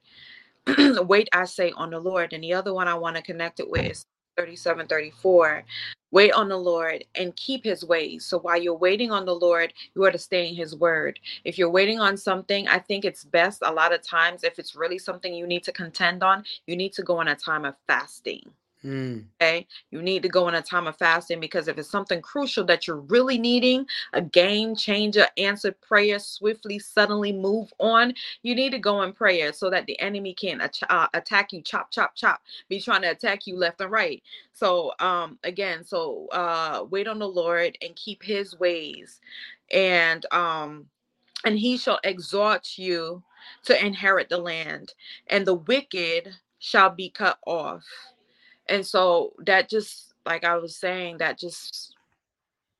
[0.79, 2.33] Wait, I say, on the Lord.
[2.33, 5.65] And the other one I want to connect it with is 37 34.
[6.11, 8.25] Wait on the Lord and keep his ways.
[8.25, 11.21] So while you're waiting on the Lord, you are to stay in his word.
[11.45, 14.75] If you're waiting on something, I think it's best a lot of times, if it's
[14.75, 17.75] really something you need to contend on, you need to go in a time of
[17.87, 18.43] fasting.
[18.85, 19.69] Mm, Okay.
[19.93, 22.89] You need to go in a time of fasting because if it's something crucial that
[22.89, 28.81] you're really needing, a game changer, answered prayer, swiftly, suddenly move on, you need to
[28.81, 30.61] go in prayer so that the enemy can
[30.91, 34.25] uh, attack you, chop, chop, chop, be trying to attack you left and right.
[34.55, 39.21] So, um, again, so uh, wait on the Lord and keep his ways.
[39.73, 40.87] And, um,
[41.45, 43.23] and he shall exhort you
[43.65, 44.95] to inherit the land,
[45.29, 47.85] and the wicked shall be cut off
[48.69, 51.95] and so that just like i was saying that just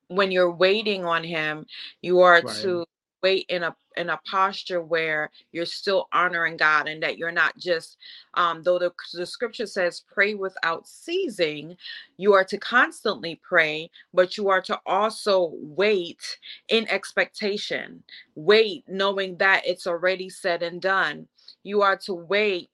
[0.09, 1.67] when you're waiting on him
[2.03, 2.57] you are Right.
[2.63, 2.85] to
[3.23, 7.57] wait in a in a posture where you're still honoring god and that you're not
[7.59, 7.97] just
[8.35, 11.77] um though the, the scripture says pray without ceasing
[12.17, 18.03] you are to constantly pray but you are to also wait in expectation
[18.37, 21.27] wait knowing that it's already said and done
[21.65, 22.71] you are to wait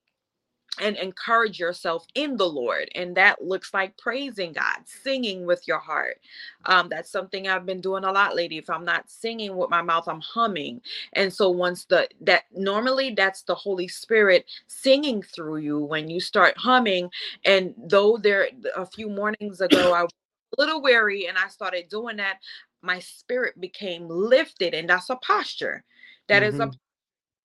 [0.81, 2.91] and encourage yourself in the Lord.
[2.95, 6.19] And that looks like praising God, singing with your heart.
[6.67, 8.59] Um, that's something I've been doing a lot lately.
[8.59, 10.83] If I'm not singing with my mouth, I'm humming.
[11.15, 16.21] And so once the that normally that's the Holy Spirit singing through you when you
[16.21, 17.11] start humming.
[17.45, 20.13] And though there a few mornings ago I was
[20.59, 22.39] a little weary and I started doing that,
[22.83, 25.85] my spirit became lifted, and that's a posture.
[26.29, 26.79] That is a Mhm.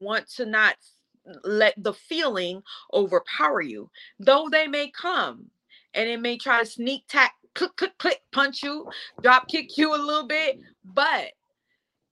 [0.02, 0.76] want to not
[1.44, 2.62] let the feeling
[2.94, 3.90] overpower you,
[4.20, 5.50] though they may come
[5.94, 8.88] and it may try to sneak tack, click, click, click, punch you,
[9.22, 10.60] drop kick you a little bit.
[10.84, 11.32] But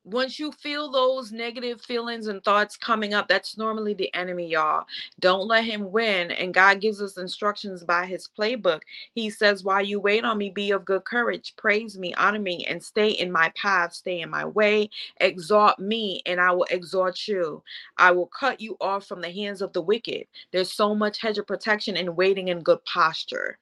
[0.07, 4.85] once you feel those negative feelings and thoughts coming up, that's normally the enemy, y'all.
[5.19, 6.31] Don't let him win.
[6.31, 8.81] And God gives us instructions by his playbook.
[9.13, 12.65] He says, While you wait on me, be of good courage, praise me, honor me,
[12.65, 17.27] and stay in my path, stay in my way, exalt me, and I will exalt
[17.27, 17.61] you.
[17.97, 20.25] I will cut you off from the hands of the wicked.
[20.51, 23.57] There's so much hedge of protection in waiting in good posture.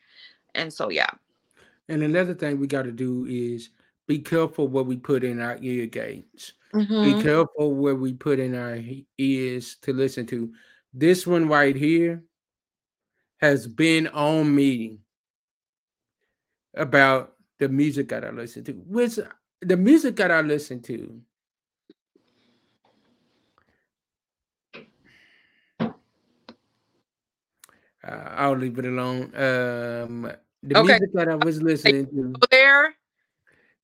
[0.54, 1.10] And so, yeah.
[1.90, 3.70] And another thing we got to do is
[4.08, 6.54] be careful what we put in our ear gates.
[6.74, 7.22] Be Mhm.
[7.22, 8.80] careful what we put in our
[9.18, 10.54] ears to listen to.
[10.94, 12.24] This one right here
[13.38, 15.00] has been on me
[16.74, 18.74] about the music that I listen to.
[18.74, 19.20] Which
[19.62, 21.22] the music that I listen to.
[28.04, 29.34] Uh, I'll leave it alone.
[29.36, 30.94] Um, the Okay.
[30.94, 32.34] music that I was listening to.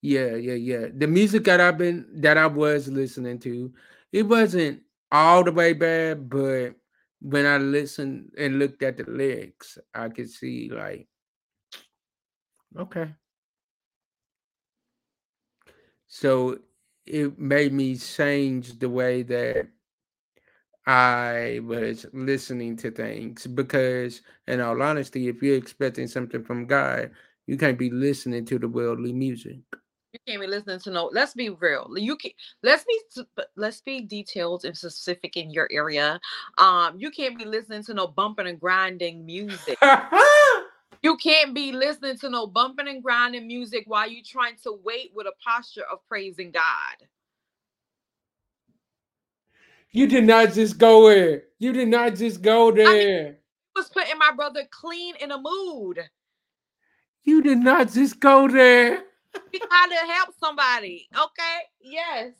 [0.02, 0.88] Yeah, yeah, yeah.
[0.94, 3.72] The music that I've been that I was listening to,
[4.12, 6.76] it wasn't all the way bad, but
[7.22, 11.08] when I listened and looked at the lyrics, I could see like,
[12.78, 13.14] okay.
[16.08, 16.60] So
[17.06, 19.68] it made me change the way that
[20.86, 27.12] I was listening to things because, in all honesty, if you're expecting something from God,
[27.48, 29.60] you can't be listening to the worldly music.
[30.14, 31.10] You can't be listening to no.
[31.14, 31.94] Let's be real.
[31.96, 32.32] You can.
[32.64, 33.24] Let's be.
[33.56, 36.20] Let's be detailed and specific in your area.
[36.58, 39.78] Um, you can't be listening to no bumping and grinding music.
[41.02, 45.12] you can't be listening to no bumping and grinding music while you're trying to wait
[45.16, 47.08] with a posture of praising God.
[49.92, 51.44] You did not just go there.
[51.60, 52.88] You did not just go there.
[52.88, 53.36] I mean,
[53.76, 56.00] was putting my brother clean in a mood.
[57.24, 59.04] You did not just go there.
[59.54, 61.08] we gotta help somebody.
[61.16, 61.60] Okay.
[61.82, 62.34] Yes.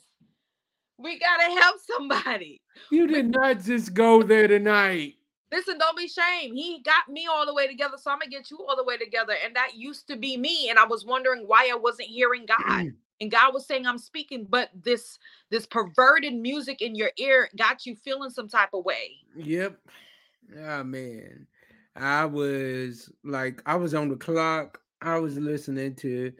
[0.98, 2.60] We gotta help somebody.
[2.90, 5.14] You did we- not just go there tonight.
[5.50, 6.54] Listen, don't be shame.
[6.54, 8.96] He got me all the way together, so I'm gonna get you all the way
[8.96, 9.34] together.
[9.44, 10.70] And that used to be me.
[10.70, 12.58] And I was wondering why I wasn't hearing God.
[12.86, 12.94] Mm.
[13.20, 15.18] and God was saying, I'm speaking, but this
[15.50, 19.16] this perverted music in your ear got you feeling some type of way.
[19.36, 19.76] Yep.
[20.58, 21.46] Oh man.
[21.96, 24.80] I was like, I was on the clock.
[25.02, 26.32] I was listening to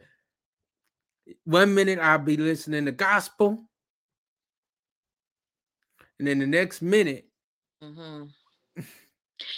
[1.45, 3.63] one minute I'll be listening to gospel,
[6.19, 7.25] and then the next minute,
[7.83, 8.25] mm-hmm.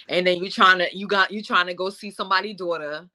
[0.10, 3.08] and then you trying to you got you trying to go see somebody's daughter,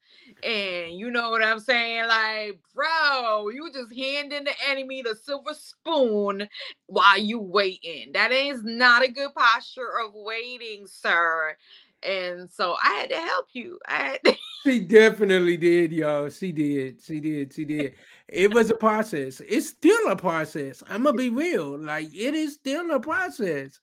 [0.42, 5.54] and you know what I'm saying, like, bro, you just handing the enemy the silver
[5.54, 6.48] spoon
[6.86, 8.12] while you waiting.
[8.12, 11.56] That is not a good posture of waiting, sir.
[12.02, 13.78] And so I had to help you.
[13.86, 16.30] I had to- she definitely did, y'all.
[16.30, 17.02] She did.
[17.02, 17.52] She did.
[17.52, 17.94] She did
[18.32, 19.40] it was a process.
[19.46, 20.82] It's still a process.
[20.88, 21.78] I'm gonna be real.
[21.78, 23.80] Like it is still a process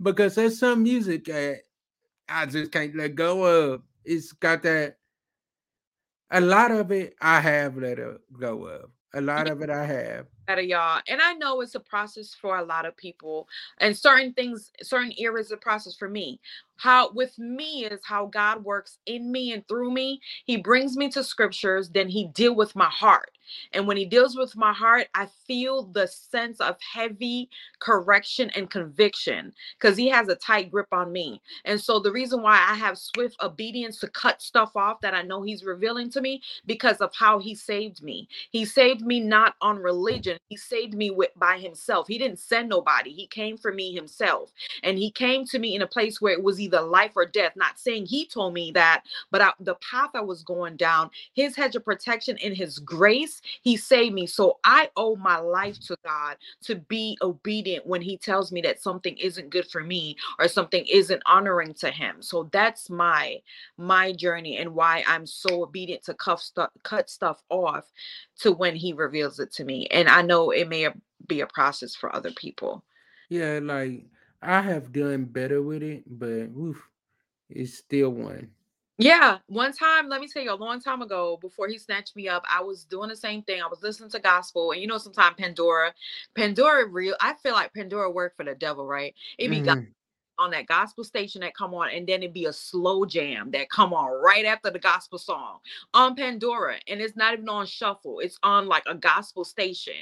[0.00, 1.58] because there's some music that
[2.28, 3.82] I just can't let go of.
[4.04, 4.96] It's got that.
[6.30, 7.98] A lot of it I have let
[8.38, 8.90] go of.
[9.12, 12.58] A lot of it I have better y'all and i know it's a process for
[12.58, 13.46] a lot of people
[13.78, 16.40] and certain things certain areas of process for me
[16.80, 21.08] how with me is how god works in me and through me he brings me
[21.08, 23.30] to scriptures then he deal with my heart
[23.72, 27.48] and when he deals with my heart i feel the sense of heavy
[27.80, 32.42] correction and conviction because he has a tight grip on me and so the reason
[32.42, 36.20] why i have swift obedience to cut stuff off that i know he's revealing to
[36.20, 40.94] me because of how he saved me he saved me not on religion he saved
[40.94, 42.08] me with by himself.
[42.08, 43.12] He didn't send nobody.
[43.12, 44.52] He came for me himself.
[44.82, 47.52] And he came to me in a place where it was either life or death.
[47.56, 51.56] Not saying he told me that, but I, the path I was going down, his
[51.56, 54.26] hedge of protection in his grace, he saved me.
[54.26, 58.82] So I owe my life to God to be obedient when he tells me that
[58.82, 62.16] something isn't good for me or something isn't honoring to him.
[62.20, 63.40] So that's my
[63.76, 67.84] my journey and why I'm so obedient to cut stuff cut stuff off
[68.40, 69.86] to when he reveals it to me.
[69.90, 70.88] And I know it may
[71.26, 72.84] be a process for other people.
[73.28, 74.04] Yeah, like
[74.42, 76.88] I have done better with it, but oof,
[77.48, 78.50] it's still one.
[78.98, 82.28] Yeah, one time, let me tell you, a long time ago, before he snatched me
[82.28, 83.62] up, I was doing the same thing.
[83.62, 85.94] I was listening to gospel, and you know, sometimes Pandora,
[86.34, 87.14] Pandora, real.
[87.18, 89.14] I feel like Pandora worked for the devil, right?
[89.38, 89.94] It be mm
[90.40, 93.70] on that gospel station that come on and then it'd be a slow jam that
[93.70, 95.58] come on right after the gospel song
[95.94, 99.94] on pandora and it's not even on shuffle it's on like a gospel station.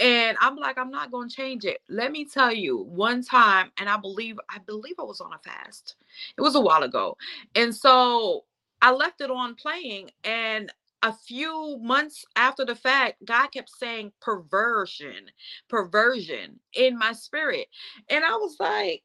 [0.00, 1.78] And i'm like i'm not gonna change it.
[1.88, 5.38] Let me tell you one time and i believe i believe i was on a
[5.38, 5.96] fast.
[6.36, 7.16] It was a while ago.
[7.54, 8.44] And so
[8.82, 14.12] i left it on playing and a few months after the fact, God kept saying
[14.20, 15.30] perversion,
[15.68, 17.68] perversion in my spirit.
[18.10, 19.04] And I was like,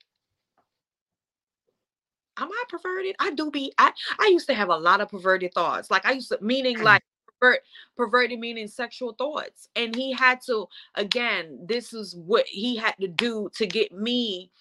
[2.38, 3.16] am I perverted?
[3.20, 3.74] I do be.
[3.78, 5.92] I I used to have a lot of perverted thoughts.
[5.92, 7.04] Like I used to meaning like
[7.40, 7.60] pervert,
[7.96, 11.60] perverted meaning sexual thoughts, and he had to again.
[11.66, 14.52] This is what he had to do to get me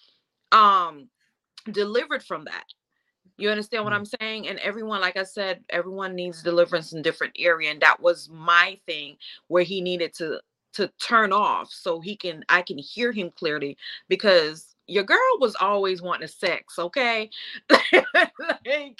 [0.51, 1.09] um
[1.71, 2.65] delivered from that.
[3.37, 3.97] You understand what mm.
[3.97, 4.47] I'm saying?
[4.47, 8.77] And everyone, like I said, everyone needs deliverance in different area, and that was my
[8.85, 10.39] thing where he needed to
[10.73, 13.77] to turn off so he can I can hear him clearly
[14.09, 17.29] because your girl was always wanting sex, okay?
[17.71, 18.99] like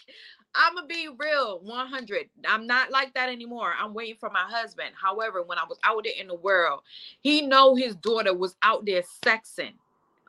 [0.55, 2.29] I'm gonna be real 100.
[2.47, 3.73] I'm not like that anymore.
[3.79, 4.91] I'm waiting for my husband.
[5.01, 6.81] However, when I was out there in the world,
[7.21, 9.73] he know his daughter was out there sexing,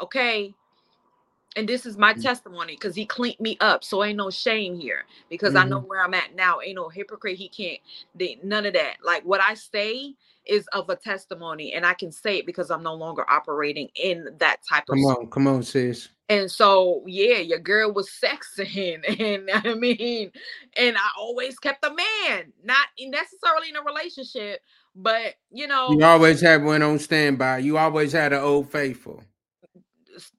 [0.01, 0.55] okay?
[1.57, 2.23] And this is my mm.
[2.23, 3.85] testimony because he cleaned me up.
[3.85, 5.67] So ain't no shame here because mm-hmm.
[5.67, 5.89] I know mm-hmm.
[5.89, 6.61] where I'm at now.
[6.61, 7.37] Ain't no hypocrite.
[7.37, 7.79] He can't,
[8.15, 8.97] they, none of that.
[9.05, 10.15] Like what I say
[10.47, 14.29] is of a testimony and I can say it because I'm no longer operating in
[14.39, 16.09] that type of Come on, come on, sis.
[16.29, 20.31] And so yeah, your girl was sexing and I mean,
[20.77, 24.61] and I always kept a man, not necessarily in a relationship,
[24.95, 27.59] but you know You always had one on standby.
[27.59, 29.23] You always had an old faithful.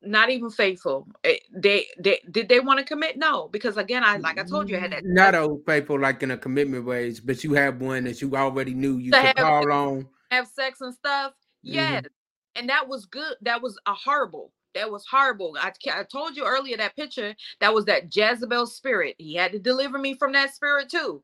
[0.02, 1.08] Not even faithful.
[1.24, 3.18] Eh, they they did they want to commit?
[3.18, 6.24] No, because again, I like I told you, I had that not old faithful like
[6.24, 9.36] in a commitment ways, but you have one that you already knew you could have,
[9.36, 11.34] call on, have sex and stuff.
[11.62, 12.60] Yes, mm-hmm.
[12.60, 13.36] and that was good.
[13.42, 14.52] That was a horrible.
[14.74, 15.56] That was horrible.
[15.60, 19.16] I, I told you earlier that picture that was that Jezebel spirit.
[19.18, 21.24] He had to deliver me from that spirit too.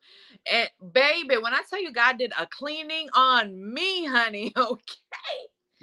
[0.50, 4.82] And baby, when I tell you God did a cleaning on me, honey, okay.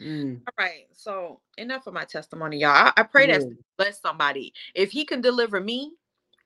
[0.01, 0.41] Mm.
[0.47, 0.87] All right.
[0.93, 2.71] So enough of my testimony, y'all.
[2.71, 3.39] I, I pray yeah.
[3.39, 4.53] that bless somebody.
[4.75, 5.93] If he can deliver me,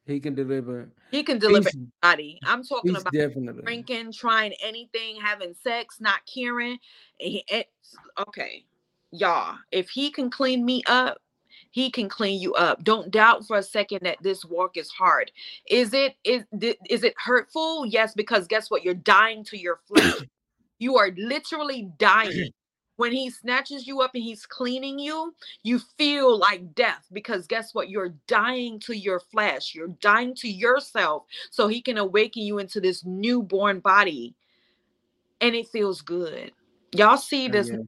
[0.07, 0.89] he can deliver.
[1.11, 2.41] He can deliver anybody.
[2.45, 3.63] I'm talking about definitely.
[3.63, 6.79] drinking, trying anything, having sex, not caring.
[7.21, 8.65] It's, okay,
[9.13, 9.59] y'all.
[9.71, 11.19] If he can clean me up,
[11.71, 12.83] he can clean you up.
[12.83, 15.31] Don't doubt for a second that this walk is hard.
[15.71, 17.87] Is it is is it hurtful?
[17.87, 18.85] Yes, because guess what?
[18.85, 20.15] You're dying to your flesh.
[20.81, 22.51] you are literally dying
[23.03, 25.35] when he snatches you up and he's cleaning you,
[25.65, 27.91] you feel like death because guess what?
[27.91, 32.81] You're dying to your flesh, you're dying to yourself so he can awaken you into
[32.81, 34.37] this newborn body.
[35.41, 36.53] And it feels good.
[36.95, 37.71] Y'all see oh, this?
[37.71, 37.79] Yeah.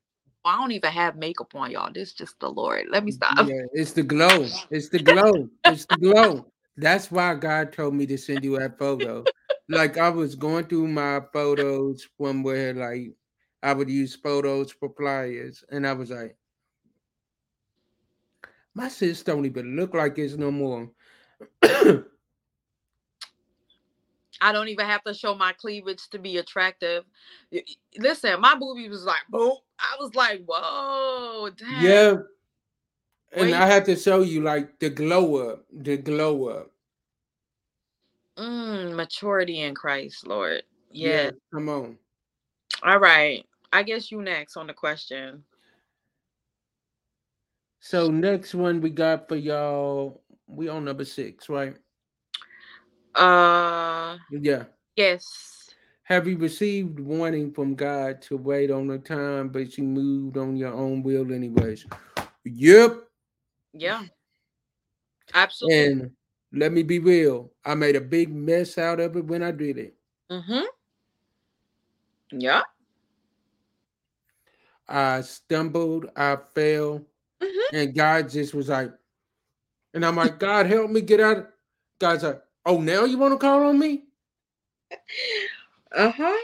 [0.44, 1.92] I don't even have makeup on, y'all.
[1.92, 2.86] This is just the Lord.
[2.90, 3.46] Let me stop.
[3.46, 4.48] Yeah, it's the glow.
[4.72, 5.48] It's the glow.
[5.64, 6.44] it's the glow.
[6.76, 9.22] That's why God told me to send you that photo.
[9.68, 13.14] like I was going through my photos from where like
[13.64, 16.36] I would use photos for flyers, and I was like,
[18.74, 20.90] my sis don't even look like this no more.
[24.40, 27.04] I don't even have to show my cleavage to be attractive.
[27.96, 29.54] Listen, my booby was like, boom.
[29.78, 31.82] I was like, whoa, damn.
[31.82, 32.16] Yeah.
[33.32, 33.54] And Wait.
[33.54, 36.70] I have to show you like the glow up, the glow up.
[38.36, 40.64] Mm, maturity in Christ, Lord.
[40.90, 41.24] Yeah.
[41.24, 41.30] yeah.
[41.52, 41.96] Come on.
[42.82, 43.46] All right.
[43.74, 45.42] I guess you next on the question.
[47.80, 51.74] So next one we got for y'all, we on number six, right?
[53.16, 54.64] Uh yeah.
[54.94, 55.70] Yes.
[56.04, 60.56] Have you received warning from God to wait on the time, but you moved on
[60.56, 61.84] your own will anyways?
[62.44, 63.02] Yep.
[63.72, 64.04] Yeah.
[65.34, 65.84] Absolutely.
[65.84, 66.10] And
[66.52, 67.50] let me be real.
[67.64, 69.96] I made a big mess out of it when I did it.
[70.30, 70.62] Mm-hmm.
[72.38, 72.62] Yeah.
[74.88, 77.00] I stumbled, I fell,
[77.42, 77.76] mm-hmm.
[77.76, 78.92] and God just was like,
[79.94, 81.48] and I'm like, God help me get out.
[81.98, 84.04] God's like, oh, now you want to call on me?
[85.92, 86.36] Uh huh.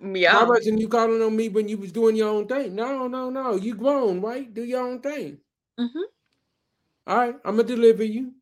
[0.00, 0.34] Yeah.
[0.34, 2.74] Why wasn't you calling on me when you was doing your own thing?
[2.74, 3.54] No, no, no.
[3.54, 4.52] You grown, right?
[4.52, 5.38] Do your own thing.
[5.78, 6.00] Mm-hmm.
[7.06, 8.32] All right, I'm gonna deliver you.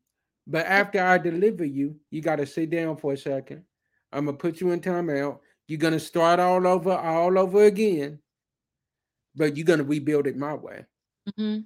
[0.47, 3.63] But after I deliver you, you gotta sit down for a second.
[4.11, 5.39] I'm gonna put you in timeout.
[5.67, 8.19] You're gonna start all over, all over again
[9.35, 10.85] but you're gonna rebuild it my way.
[11.29, 11.61] Mm-hmm.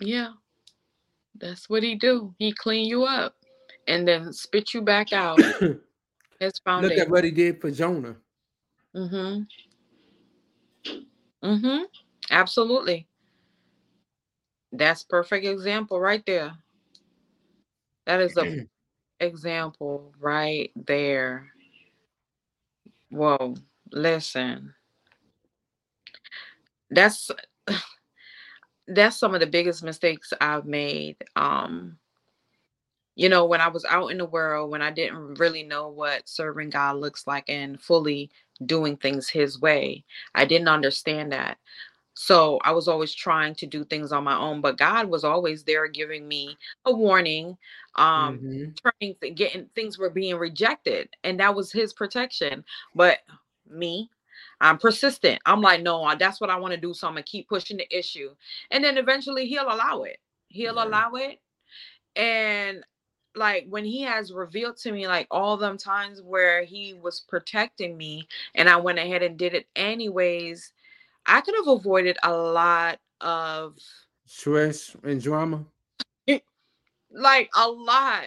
[0.00, 0.32] Yeah,
[1.38, 2.34] that's what he do.
[2.38, 3.34] He clean you up
[3.86, 5.40] and then spit you back out.
[6.40, 6.96] His foundation.
[6.96, 8.16] Look at what he did for Jonah.
[8.96, 9.42] Mm-hmm.
[11.44, 11.82] Mm-hmm.
[12.30, 13.06] Absolutely.
[14.72, 16.52] That's perfect example right there.
[18.06, 18.66] That is a
[19.20, 21.46] example right there.
[23.10, 23.54] Whoa,
[23.92, 24.74] listen
[26.92, 27.30] that's
[28.88, 31.16] that's some of the biggest mistakes I've made.
[31.36, 31.98] Um,
[33.14, 36.28] you know, when I was out in the world, when I didn't really know what
[36.28, 38.30] serving God looks like and fully
[38.64, 41.58] doing things His way, I didn't understand that.
[42.14, 45.64] So I was always trying to do things on my own, but God was always
[45.64, 47.56] there giving me a warning,
[47.94, 48.70] um, mm-hmm.
[49.00, 52.64] turning, getting things were being rejected, and that was His protection.
[52.94, 53.18] But
[53.68, 54.10] me,
[54.62, 55.40] I'm persistent.
[55.44, 56.94] I'm like, no, that's what I want to do.
[56.94, 58.30] So I'm gonna keep pushing the issue.
[58.70, 60.18] And then eventually he'll allow it.
[60.48, 60.84] He'll yeah.
[60.84, 61.40] allow it.
[62.14, 62.84] And
[63.34, 67.96] like when he has revealed to me like all them times where he was protecting
[67.96, 70.72] me and I went ahead and did it anyways,
[71.26, 73.76] I could have avoided a lot of
[74.26, 75.64] stress and drama.
[77.10, 78.26] like a lot.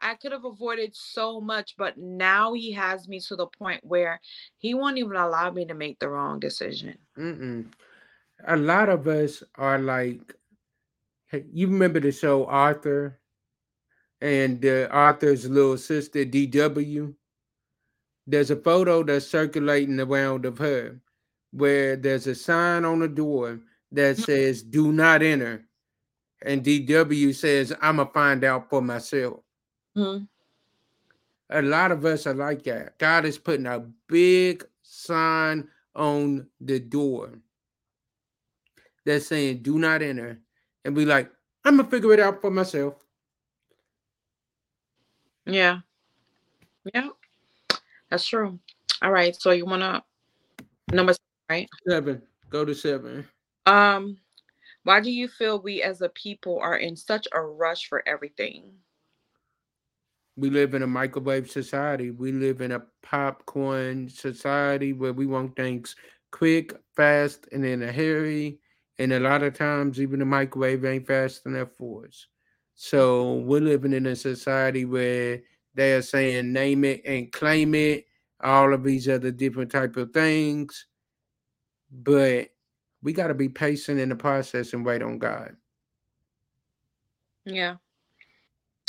[0.00, 4.20] I could have avoided so much, but now he has me to the point where
[4.58, 6.98] he won't even allow me to make the wrong decision.
[7.18, 7.66] Mm-mm.
[8.46, 10.34] A lot of us are like,
[11.52, 13.18] you remember the show Arthur
[14.20, 17.14] and uh, Arthur's little sister DW?
[18.26, 21.00] There's a photo that's circulating around of her
[21.52, 23.60] where there's a sign on the door
[23.92, 24.24] that mm.
[24.24, 25.64] says, Do not enter.
[26.42, 29.40] And DW says, I'm going to find out for myself.
[29.96, 30.24] Mm-hmm.
[31.50, 32.98] A lot of us are like that.
[32.98, 37.38] God is putting a big sign on the door.
[39.04, 40.40] that's saying do not enter
[40.84, 41.30] and be like,
[41.64, 42.94] I'm gonna figure it out for myself.
[45.46, 45.78] Yeah.
[46.92, 47.08] Yeah.
[48.10, 48.58] That's true.
[49.02, 49.34] All right.
[49.34, 50.02] So you wanna
[50.92, 51.68] number seven, right?
[51.88, 52.22] Seven.
[52.50, 53.26] Go to seven.
[53.66, 54.18] Um,
[54.82, 58.72] why do you feel we as a people are in such a rush for everything?
[60.36, 62.10] We live in a microwave society.
[62.10, 65.96] We live in a popcorn society where we want things
[66.30, 68.60] quick, fast, and in a hurry.
[68.98, 72.26] And a lot of times, even the microwave ain't fast enough for us.
[72.74, 75.40] So we're living in a society where
[75.74, 78.06] they are saying name it and claim it,
[78.42, 80.86] all of these other different type of things.
[81.90, 82.48] But
[83.02, 85.56] we got to be patient in the process and wait on God.
[87.44, 87.76] Yeah.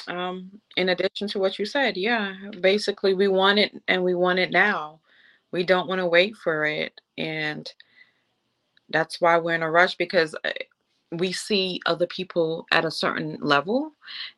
[0.07, 4.39] Um, in addition to what you said, yeah, basically we want it and we want
[4.39, 4.99] it now.
[5.51, 6.99] We don't want to wait for it.
[7.17, 7.71] And
[8.89, 10.51] that's why we're in a rush because uh,
[11.11, 13.91] we see other people at a certain level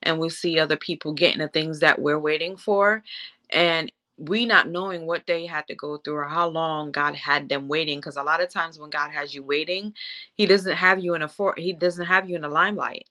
[0.03, 3.03] and we see other people getting the things that we're waiting for.
[3.51, 7.47] And we not knowing what they had to go through or how long God had
[7.47, 7.99] them waiting.
[7.99, 9.93] Because a lot of times when God has you waiting,
[10.35, 13.07] He doesn't have you in a for He doesn't have you in the limelight.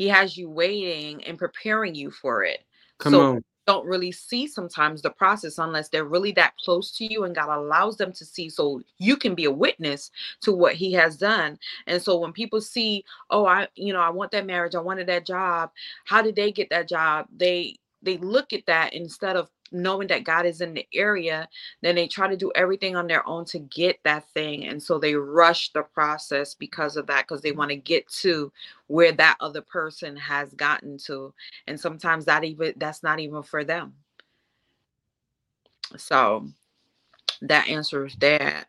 [0.00, 2.64] He has you waiting and preparing you for it.
[2.96, 7.04] Come so on don't really see sometimes the process unless they're really that close to
[7.04, 10.74] you and God allows them to see so you can be a witness to what
[10.74, 11.56] he has done.
[11.86, 15.06] And so when people see, oh, I, you know, I want that marriage, I wanted
[15.06, 15.70] that job,
[16.04, 17.26] how did they get that job?
[17.36, 21.48] They they look at that instead of knowing that God is in the area,
[21.80, 24.66] then they try to do everything on their own to get that thing.
[24.66, 28.52] And so they rush the process because of that, because they want to get to
[28.88, 31.32] where that other person has gotten to.
[31.66, 33.94] And sometimes that even that's not even for them.
[35.96, 36.48] So
[37.42, 38.66] that answers that.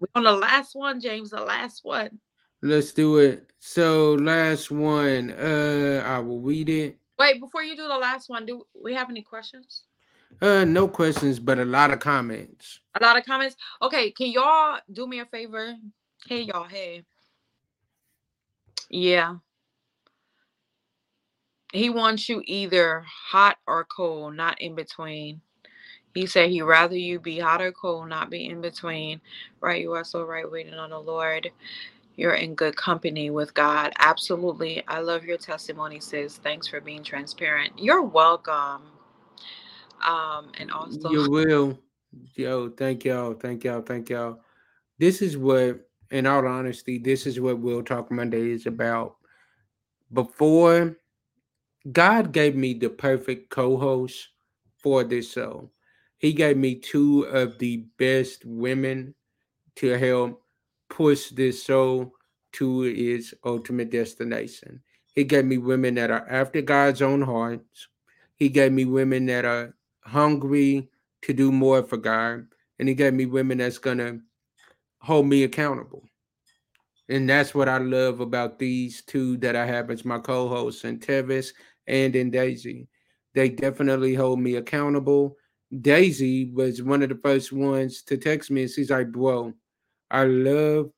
[0.00, 2.18] We're on the last one, James, the last one.
[2.62, 3.50] Let's do it.
[3.58, 5.30] So last one.
[5.32, 6.98] Uh I will read it.
[7.18, 9.82] Wait, before you do the last one, do we have any questions?
[10.42, 12.80] Uh, no questions, but a lot of comments.
[13.00, 13.56] A lot of comments.
[13.80, 15.76] Okay, can y'all do me a favor?
[16.26, 16.64] Hey, y'all.
[16.64, 17.04] Hey.
[18.90, 19.36] Yeah.
[21.72, 25.40] He wants you either hot or cold, not in between.
[26.14, 29.20] He said he'd rather you be hot or cold, not be in between.
[29.60, 31.50] Right, you are so right, waiting on the Lord.
[32.16, 33.92] You're in good company with God.
[33.98, 34.82] Absolutely.
[34.88, 36.36] I love your testimony, sis.
[36.36, 37.72] Thanks for being transparent.
[37.78, 38.82] You're welcome.
[40.02, 41.78] Um, and also you will.
[42.34, 44.40] Yo, thank y'all, thank y'all, thank y'all.
[44.98, 49.16] This is what, in all honesty, this is what Real Talk Monday is about.
[50.12, 50.96] Before
[51.90, 54.28] God gave me the perfect co-host
[54.76, 55.70] for this show.
[56.18, 59.14] He gave me two of the best women
[59.76, 60.42] to help
[60.88, 62.12] push this show
[62.52, 64.80] to its ultimate destination.
[65.14, 67.88] He gave me women that are after God's own hearts.
[68.36, 69.74] He gave me women that are
[70.04, 70.88] hungry
[71.22, 72.46] to do more for God,
[72.78, 74.18] and He gave me women that's gonna
[75.00, 76.04] hold me accountable.
[77.08, 81.00] And that's what I love about these two that I have as my co-hosts, and
[81.02, 81.52] Tevis
[81.86, 82.88] and in Daisy.
[83.34, 85.36] They definitely hold me accountable.
[85.80, 89.54] Daisy was one of the first ones to text me, and she's like, "Bro,
[90.10, 90.92] I love."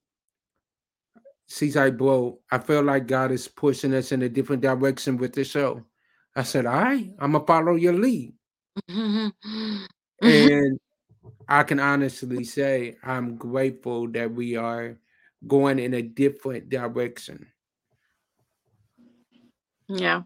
[1.46, 5.32] She's like, "Bro, I feel like God is pushing us in a different direction with
[5.32, 5.84] the show."
[6.34, 8.34] I said, "All right, I'm gonna follow your lead."
[8.88, 10.78] and
[11.48, 14.98] I can honestly say I'm grateful that we are
[15.46, 17.46] going in a different direction.
[19.88, 20.22] Yeah.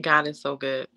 [0.00, 0.88] God is so good.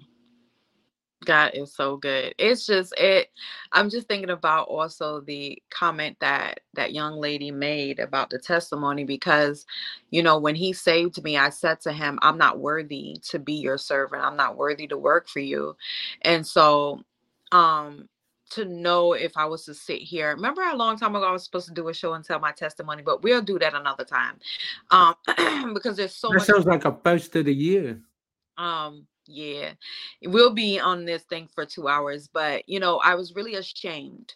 [1.25, 2.33] God is so good.
[2.37, 3.29] It's just it
[3.71, 9.03] I'm just thinking about also the comment that that young lady made about the testimony
[9.03, 9.65] because
[10.09, 13.53] you know when he saved me I said to him I'm not worthy to be
[13.53, 14.23] your servant.
[14.23, 15.75] I'm not worthy to work for you.
[16.23, 17.01] And so
[17.51, 18.07] um
[18.51, 20.31] to know if I was to sit here.
[20.35, 22.51] Remember a long time ago I was supposed to do a show and tell my
[22.51, 24.39] testimony, but we'll do that another time.
[24.89, 25.15] Um
[25.73, 28.01] because there's so that much sounds like a first of the year.
[28.57, 29.73] Um yeah,
[30.23, 34.35] we'll be on this thing for two hours, but you know, I was really ashamed.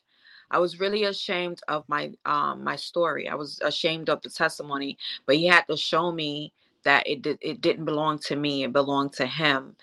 [0.52, 3.28] I was really ashamed of my um my story.
[3.28, 7.38] I was ashamed of the testimony, but he had to show me that it did
[7.42, 9.76] it didn't belong to me, it belonged to him.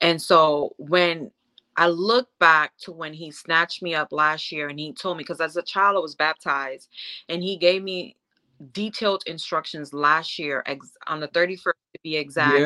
[0.00, 1.30] And so when
[1.76, 5.22] I look back to when he snatched me up last year and he told me
[5.22, 6.88] because as a child I was baptized
[7.28, 8.16] and he gave me
[8.72, 12.58] detailed instructions last year ex- on the 31st to be exact.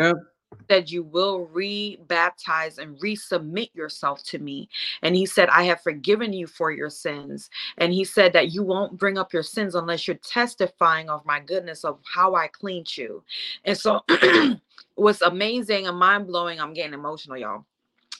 [0.69, 4.69] Said you will re-baptize and resubmit yourself to me.
[5.03, 7.51] And he said i have forgiven you for your sins.
[7.79, 11.41] And he said that you won't bring up your sins unless you're testifying of my
[11.41, 13.23] goodness of how i cleaned you.
[13.65, 14.01] And so
[14.95, 17.65] what's amazing and mind-blowing i'm getting emotional y'all.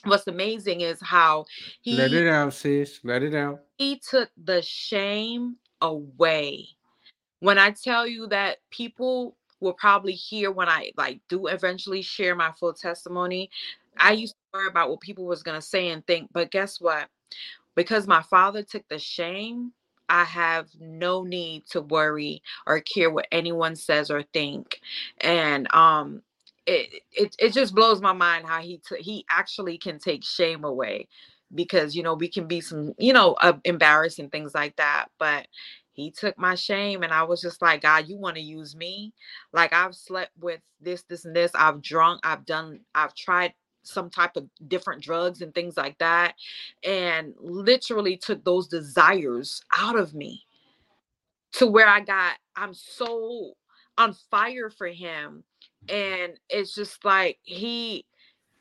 [0.05, 1.45] What's amazing is how
[1.81, 2.99] he let it out sis.
[3.03, 3.61] Let it out.
[3.77, 6.67] he took the shame away.
[7.39, 12.35] When i tell you that people will probably hear when I like do eventually share
[12.35, 13.49] my full testimony.
[13.97, 17.07] I used to worry about what people was gonna say and think, but guess what?
[17.75, 19.71] Because my father took the shame,
[20.09, 24.79] I have no need to worry or care what anyone says or think.
[25.21, 26.21] And um
[26.65, 30.63] it it, it just blows my mind how he t- he actually can take shame
[30.63, 31.07] away
[31.55, 35.47] because you know we can be some you know uh, embarrassing things like that but
[35.93, 39.13] he took my shame and i was just like god you want to use me?
[39.53, 44.09] Like i've slept with this this and this i've drunk i've done i've tried some
[44.09, 46.35] type of different drugs and things like that
[46.83, 50.43] and literally took those desires out of me
[51.51, 53.53] to where i got i'm so
[53.97, 55.43] on fire for him
[55.89, 58.05] and it's just like he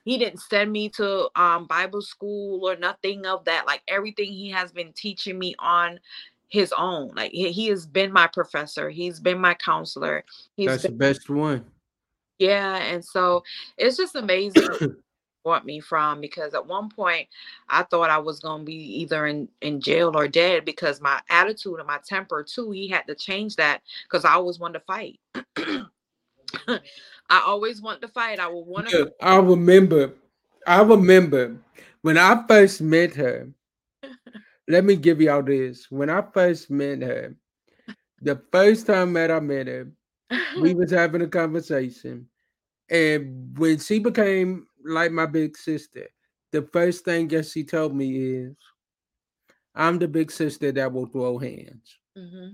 [0.04, 4.50] he didn't send me to um bible school or nothing of that like everything he
[4.50, 5.98] has been teaching me on
[6.52, 7.10] his own.
[7.16, 8.90] Like he, he has been my professor.
[8.90, 10.22] He's been my counselor.
[10.54, 11.64] He's That's been, the best one.
[12.38, 13.42] Yeah, and so
[13.78, 14.96] it's just amazing
[15.44, 17.26] what me from because at one point
[17.70, 21.78] I thought I was gonna be either in in jail or dead because my attitude
[21.78, 22.70] and my temper too.
[22.70, 25.20] He had to change that because I always wanted to fight.
[27.30, 28.40] I always want to fight.
[28.40, 29.10] I will want to.
[29.22, 30.12] I remember.
[30.66, 31.56] I remember
[32.02, 33.48] when I first met her
[34.68, 35.90] let me give y'all this.
[35.90, 37.34] When I first met her,
[38.20, 39.88] the first time that I met her,
[40.60, 42.28] we was having a conversation.
[42.88, 46.08] And when she became like my big sister,
[46.52, 48.56] the first thing that she told me is,
[49.74, 52.50] I'm the big sister that will throw hands mm-hmm.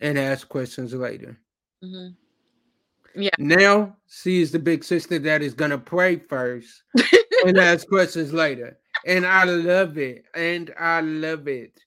[0.00, 1.38] and ask questions later.
[1.82, 3.20] Mm-hmm.
[3.22, 3.30] Yeah.
[3.38, 6.82] Now she is the big sister that is gonna pray first
[7.46, 11.80] and ask questions later and I love it, and I love it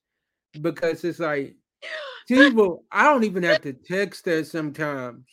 [0.61, 1.55] because it's like
[2.27, 2.85] people.
[2.91, 5.25] I don't even have to text her sometimes.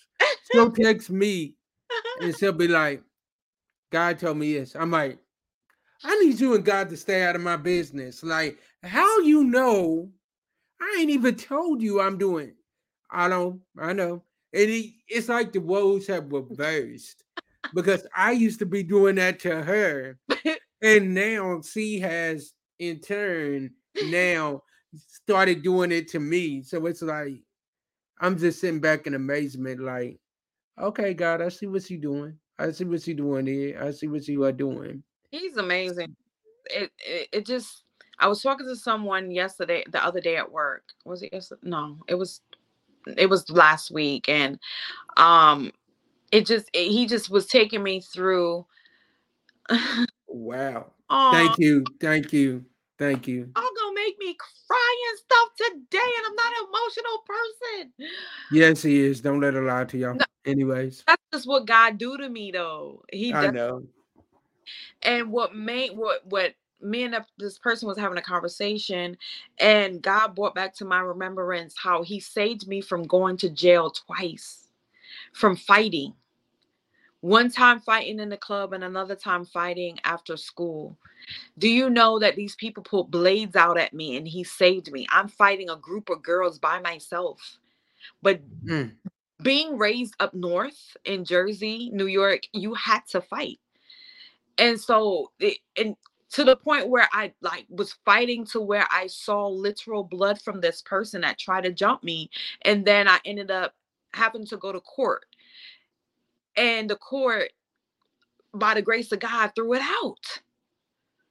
[0.50, 1.54] She'll text me,
[2.20, 3.02] and she'll be like,
[3.90, 5.18] "God told me this." I'm like,
[6.04, 10.10] "I need you and God to stay out of my business." Like, how you know?
[10.80, 12.52] I ain't even told you I'm doing.
[13.10, 13.60] I don't.
[13.78, 14.22] I know.
[14.52, 17.24] And it, it's like the woes have reversed
[17.74, 20.18] because I used to be doing that to her,
[20.86, 23.70] and now she has in turn
[24.04, 24.62] now
[24.94, 26.62] started doing it to me.
[26.62, 27.34] So it's like
[28.20, 30.18] I'm just sitting back in amazement, like,
[30.80, 32.38] okay, God, I see what you doing.
[32.58, 33.82] I see what you doing here.
[33.82, 35.02] I see what you are doing.
[35.30, 36.14] He's amazing.
[36.66, 37.82] It, it it just
[38.18, 40.84] I was talking to someone yesterday, the other day at work.
[41.04, 41.60] Was it yesterday?
[41.64, 42.40] No, it was
[43.16, 44.58] it was last week, and
[45.16, 45.72] um,
[46.32, 48.66] it just it, he just was taking me through
[50.36, 50.92] Wow.
[51.08, 51.84] Thank you.
[52.00, 52.64] Thank you.
[52.98, 53.50] Thank you.
[53.56, 58.10] All gonna make me cry and stuff today, and I'm not an emotional person.
[58.50, 59.20] Yes, he is.
[59.20, 60.14] Don't let her lie to y'all.
[60.14, 63.02] No, Anyways, that's just what God do to me, though.
[63.12, 63.54] He I does.
[63.54, 63.82] know.
[65.02, 69.16] And what made what what me and this person was having a conversation,
[69.58, 73.90] and God brought back to my remembrance how He saved me from going to jail
[73.90, 74.68] twice,
[75.32, 76.14] from fighting
[77.26, 80.96] one time fighting in the club and another time fighting after school.
[81.58, 85.08] Do you know that these people put blades out at me and he saved me?
[85.10, 87.58] I'm fighting a group of girls by myself.
[88.22, 88.92] But mm.
[89.42, 93.58] being raised up north in Jersey, New York, you had to fight.
[94.56, 95.96] And so it, and
[96.30, 100.60] to the point where I like was fighting to where I saw literal blood from
[100.60, 102.30] this person that tried to jump me
[102.62, 103.74] and then I ended up
[104.14, 105.26] having to go to court
[106.56, 107.50] and the court
[108.54, 110.40] by the grace of god threw it out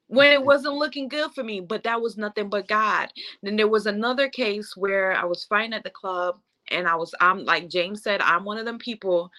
[0.08, 0.46] when it mm-hmm.
[0.46, 3.08] wasn't looking good for me but that was nothing but god.
[3.42, 7.14] Then there was another case where i was fighting at the club and i was
[7.20, 9.30] i'm like james said i'm one of them people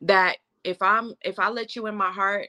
[0.00, 2.48] that if i'm if i let you in my heart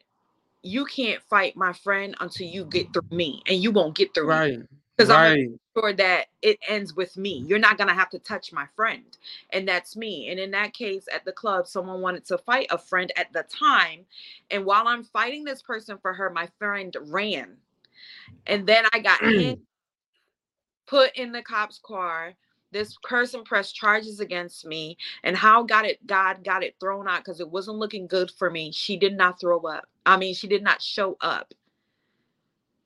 [0.62, 4.28] you can't fight my friend until you get through me and you won't get through
[4.28, 4.60] right.
[4.60, 4.66] me
[4.96, 5.38] because right.
[5.38, 7.44] I'm sure that it ends with me.
[7.48, 9.18] You're not gonna have to touch my friend,
[9.52, 10.30] and that's me.
[10.30, 13.44] And in that case, at the club, someone wanted to fight a friend at the
[13.44, 14.06] time,
[14.52, 17.58] and while I'm fighting this person for her, my friend ran,
[18.48, 19.62] and then I got in,
[20.88, 22.34] put in the cop's car.
[22.72, 27.24] this person pressed charges against me and how got it god got it thrown out
[27.24, 30.48] because it wasn't looking good for me she did not throw up i mean she
[30.48, 31.54] did not show up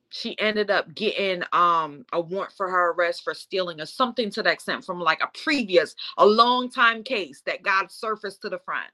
[0.10, 4.44] she ended up getting um a warrant for her arrest for stealing or something to
[4.44, 8.60] that extent from like a previous a long time case that got surfaced to the
[8.60, 8.90] front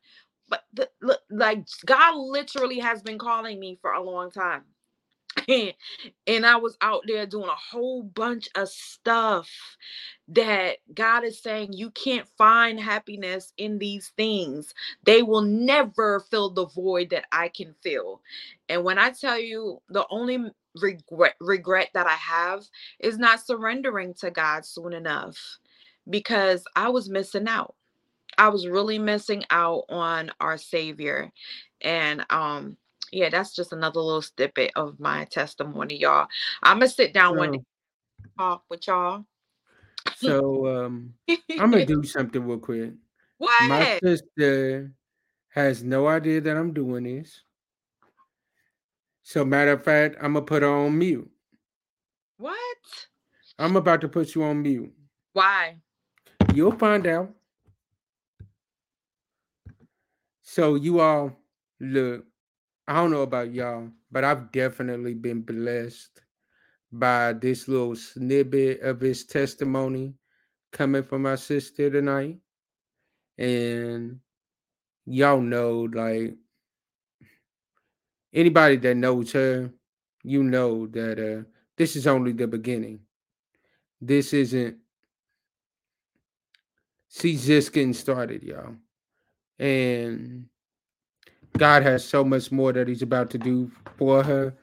[0.50, 0.90] but the,
[1.30, 4.64] like god literally has been calling me for a long time
[6.28, 9.50] and I was out there doing a whole bunch of stuff
[10.30, 14.74] that God is saying you can't find happiness in these things.
[15.04, 18.22] They will never fill the void that I can fill.
[18.70, 20.52] And when I tell you the only
[20.82, 22.66] regret regret that I have
[23.00, 25.38] is not surrendering to God soon enough
[26.10, 27.76] because I was missing out.
[28.38, 31.32] I was really missing out on our savior.
[31.82, 32.78] And um
[33.12, 36.28] yeah, that's just another little snippet of my testimony, y'all.
[36.64, 37.60] I'm gonna sit down so, one day
[38.38, 39.26] talk with y'all.
[40.18, 41.14] So um
[41.58, 42.94] I'm gonna do something real quick.
[43.38, 43.62] What?
[43.70, 44.92] My sister
[45.50, 47.42] has no idea that I'm doing this.
[49.28, 51.28] So matter of fact, I'm gonna put her on mute.
[52.38, 52.78] What?
[53.58, 54.94] I'm about to put you on mute.
[55.34, 55.78] Why?
[56.54, 57.34] You'll find out.
[60.44, 61.36] So you all
[61.80, 62.24] look,
[62.88, 66.22] I don't know about y'all, but I've definitely been blessed
[66.92, 70.14] by this little snippet of his testimony
[70.72, 72.38] coming from my sister tonight.
[73.40, 74.20] And
[75.08, 76.36] y'all know, like,
[78.36, 79.72] anybody that knows her,
[80.24, 81.44] you know that uh,
[81.78, 83.00] this is only the beginning.
[84.02, 84.78] This isn't,
[87.10, 88.76] she's just getting started, y'all.
[89.58, 90.46] And
[91.58, 94.54] God has so much more that He's about to do for her.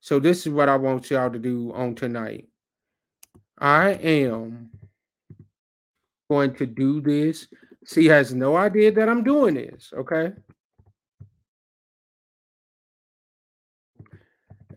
[0.00, 2.48] So this is what I want y'all to do on tonight.
[3.58, 4.70] I am
[6.28, 7.46] going to do this.
[7.86, 10.32] She has no idea that I'm doing this, okay?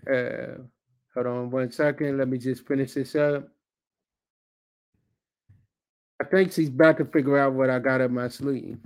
[0.10, 0.64] Uh,
[1.14, 2.18] hold on one second.
[2.18, 3.47] Let me just finish this up.
[6.22, 8.78] I think she's about to figure out what I got up my sleeve.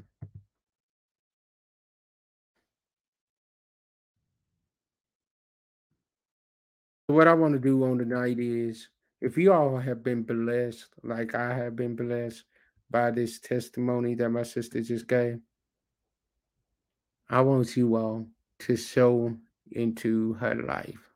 [7.07, 8.89] What I want to do on the night is
[9.21, 12.43] if you all have been blessed, like I have been blessed
[12.91, 15.39] by this testimony that my sister just gave,
[17.29, 18.27] I want you all
[18.59, 19.35] to sow
[19.71, 21.06] into her life.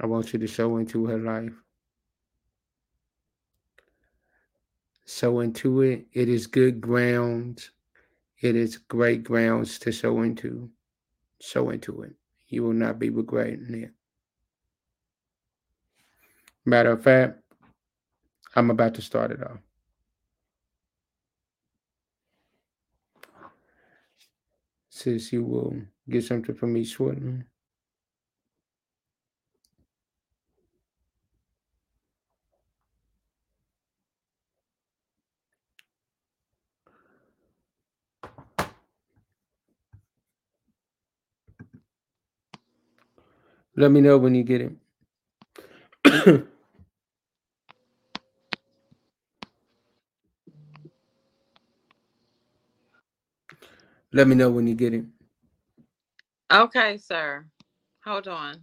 [0.00, 1.52] I want you to sow into her life.
[5.06, 6.06] Sow into it.
[6.12, 7.68] It is good ground.
[8.40, 10.68] It is great grounds to sow into.
[11.40, 12.14] Sow into it.
[12.48, 13.92] You will not be regretting it.
[16.64, 17.40] Matter of fact,
[18.54, 19.58] I'm about to start it off.
[24.88, 25.76] Says you will
[26.08, 27.44] get something from me shortly.
[43.78, 44.72] Let me know when you get it.
[54.12, 55.04] Let me know when you get it.
[56.50, 57.44] Okay, sir.
[58.04, 58.62] Hold on.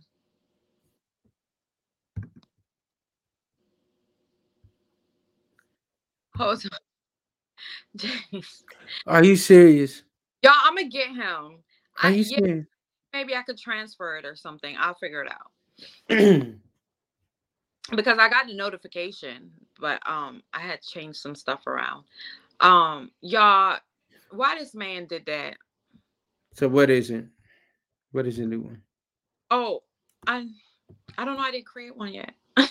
[6.36, 6.80] Hold on.
[8.00, 8.64] Jeez.
[9.08, 10.02] Are you serious?
[10.42, 11.60] Y'all, I'm gonna get him.
[12.02, 12.66] Are you I, serious?
[13.14, 14.76] Maybe I could transfer it or something.
[14.78, 15.52] I'll figure it out.
[17.96, 22.04] because I got the notification, but um I had changed some stuff around.
[22.60, 23.78] Um y'all
[24.32, 25.58] why this man did that?
[26.56, 27.26] So what is it?
[28.12, 28.82] What is the new one?
[29.50, 29.84] Oh,
[30.28, 30.48] I
[31.18, 31.44] I don't know.
[31.44, 32.34] I didn't create one yet.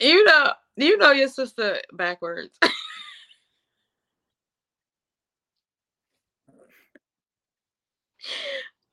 [0.00, 0.52] you know,
[0.96, 2.58] you know your sister backwards.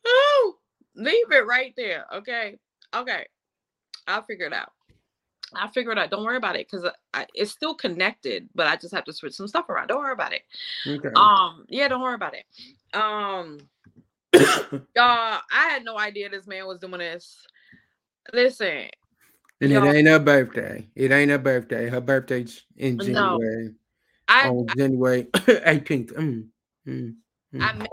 [0.05, 0.55] oh,
[0.95, 2.05] leave it right there.
[2.13, 2.57] Okay.
[2.93, 3.25] Okay.
[4.05, 4.73] I'll figure it out.
[5.55, 6.09] I'll figure it out.
[6.09, 6.85] Don't worry about it because
[7.33, 9.87] it's still connected, but I just have to switch some stuff around.
[9.87, 10.41] Don't worry about it.
[10.85, 11.09] Okay.
[11.15, 12.43] Um, yeah, don't worry about it.
[12.93, 13.59] Um,
[14.33, 17.47] y'all, I had no idea this man was doing this.
[18.33, 18.89] Listen,
[19.63, 20.87] And it ain't her birthday.
[20.95, 21.89] It ain't her birthday.
[21.89, 23.65] Her birthday's in January.
[23.65, 23.73] No,
[24.27, 26.13] I, on January 18th.
[26.13, 26.47] Mm,
[26.87, 27.15] mm,
[27.53, 27.61] mm.
[27.61, 27.89] I make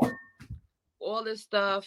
[0.98, 1.86] all this stuff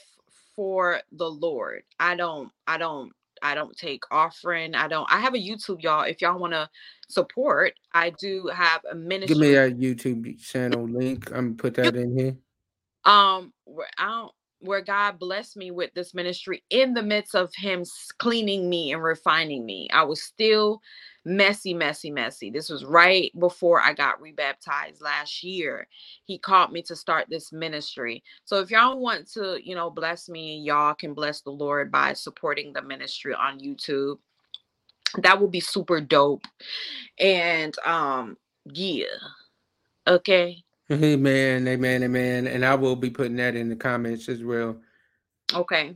[0.56, 1.84] for the Lord.
[2.00, 3.12] I don't, I don't,
[3.42, 4.74] I don't take offering.
[4.74, 5.12] I don't.
[5.12, 6.04] I have a YouTube, y'all.
[6.04, 6.70] If y'all want to
[7.10, 9.36] support, I do have a ministry.
[9.36, 11.30] Give me a YouTube channel link.
[11.30, 12.38] I'm gonna put that in here.
[13.04, 13.52] Um,
[13.98, 14.32] I don't
[14.64, 17.84] where God blessed me with this ministry in the midst of Him
[18.18, 19.90] cleaning me and refining me.
[19.92, 20.82] I was still
[21.26, 22.50] messy, messy, messy.
[22.50, 25.88] This was right before I got rebaptized last year.
[26.26, 28.24] He called me to start this ministry.
[28.46, 32.14] So if y'all want to, you know, bless me, y'all can bless the Lord by
[32.14, 34.18] supporting the ministry on YouTube.
[35.20, 36.44] That would be super dope.
[37.20, 39.06] And um, yeah.
[40.08, 40.64] Okay.
[40.92, 42.48] Amen, amen, amen.
[42.48, 44.78] And I will be putting that in the comments as well.
[45.54, 45.96] Okay.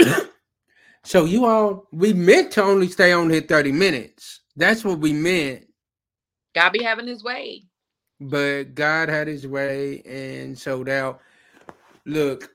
[1.04, 4.40] so you all, we meant to only stay on here 30 minutes.
[4.56, 5.66] That's what we meant.
[6.54, 7.64] God be having his way.
[8.18, 11.20] But God had his way and sold out.
[12.04, 12.50] Look,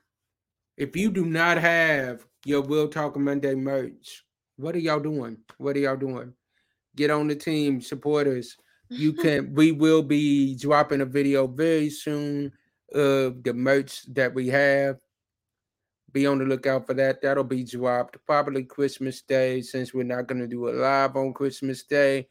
[0.76, 4.24] if you do not have your Real Talk Monday merch,
[4.56, 5.38] what are y'all doing?
[5.58, 6.34] What are y'all doing?
[6.96, 8.56] Get on the team, support us
[8.92, 12.52] you can we will be dropping a video very soon
[12.94, 14.98] of the merch that we have.
[16.12, 17.22] Be on the lookout for that.
[17.22, 19.62] That'll be dropped probably christmas day.
[19.62, 22.28] Since we're not going to do it live on christmas day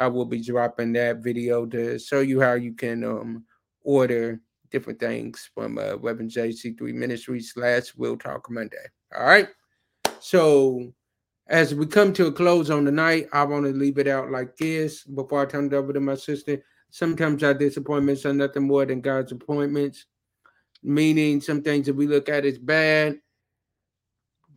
[0.00, 3.44] i will be dropping that video to show you how you can um
[3.82, 4.40] order
[4.70, 8.86] different things from uh Reverend jc3 ministries slash Real Talk Monday.
[9.16, 9.48] All right?
[10.20, 10.92] So
[11.50, 14.30] as we come to a close on the night, I want to leave it out
[14.30, 16.62] like this before I turn it over to my sister.
[16.90, 20.06] Sometimes our disappointments are nothing more than God's appointments,
[20.84, 23.18] meaning some things that we look at as bad,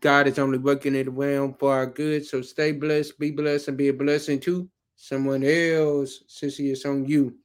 [0.02, 2.26] God is only working it around for our good.
[2.26, 6.24] So stay blessed, be blessed, and be a blessing to someone else.
[6.28, 7.36] Sissy, it's on you.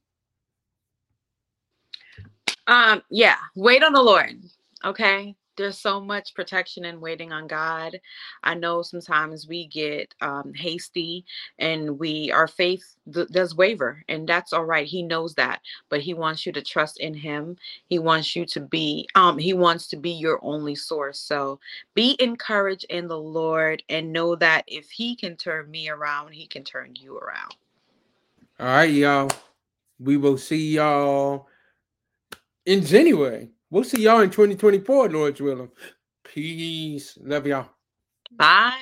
[2.67, 4.43] Um, yeah, wait on the Lord.
[4.85, 8.01] Okay there's so much protection and waiting on God.
[8.43, 11.27] I know sometimes we get um, hasty
[11.59, 14.87] and we our faith th- does waver, and that's all right.
[14.87, 17.57] He knows that, but He wants you to trust in Him.
[17.87, 21.19] He wants you to be um He wants to be your only source.
[21.19, 21.61] So
[21.95, 26.47] be encouraged in the Lord and know that if He can turn me around, He
[26.47, 27.55] can turn you around.
[28.61, 29.31] All right, y'all.
[29.99, 31.49] We will see y'all
[32.65, 33.51] in January.
[33.71, 35.71] We'll see y'all in 2024, Lord Willem.
[36.25, 37.19] Peace.
[37.23, 37.71] Love y'all.
[38.33, 38.79] Bye.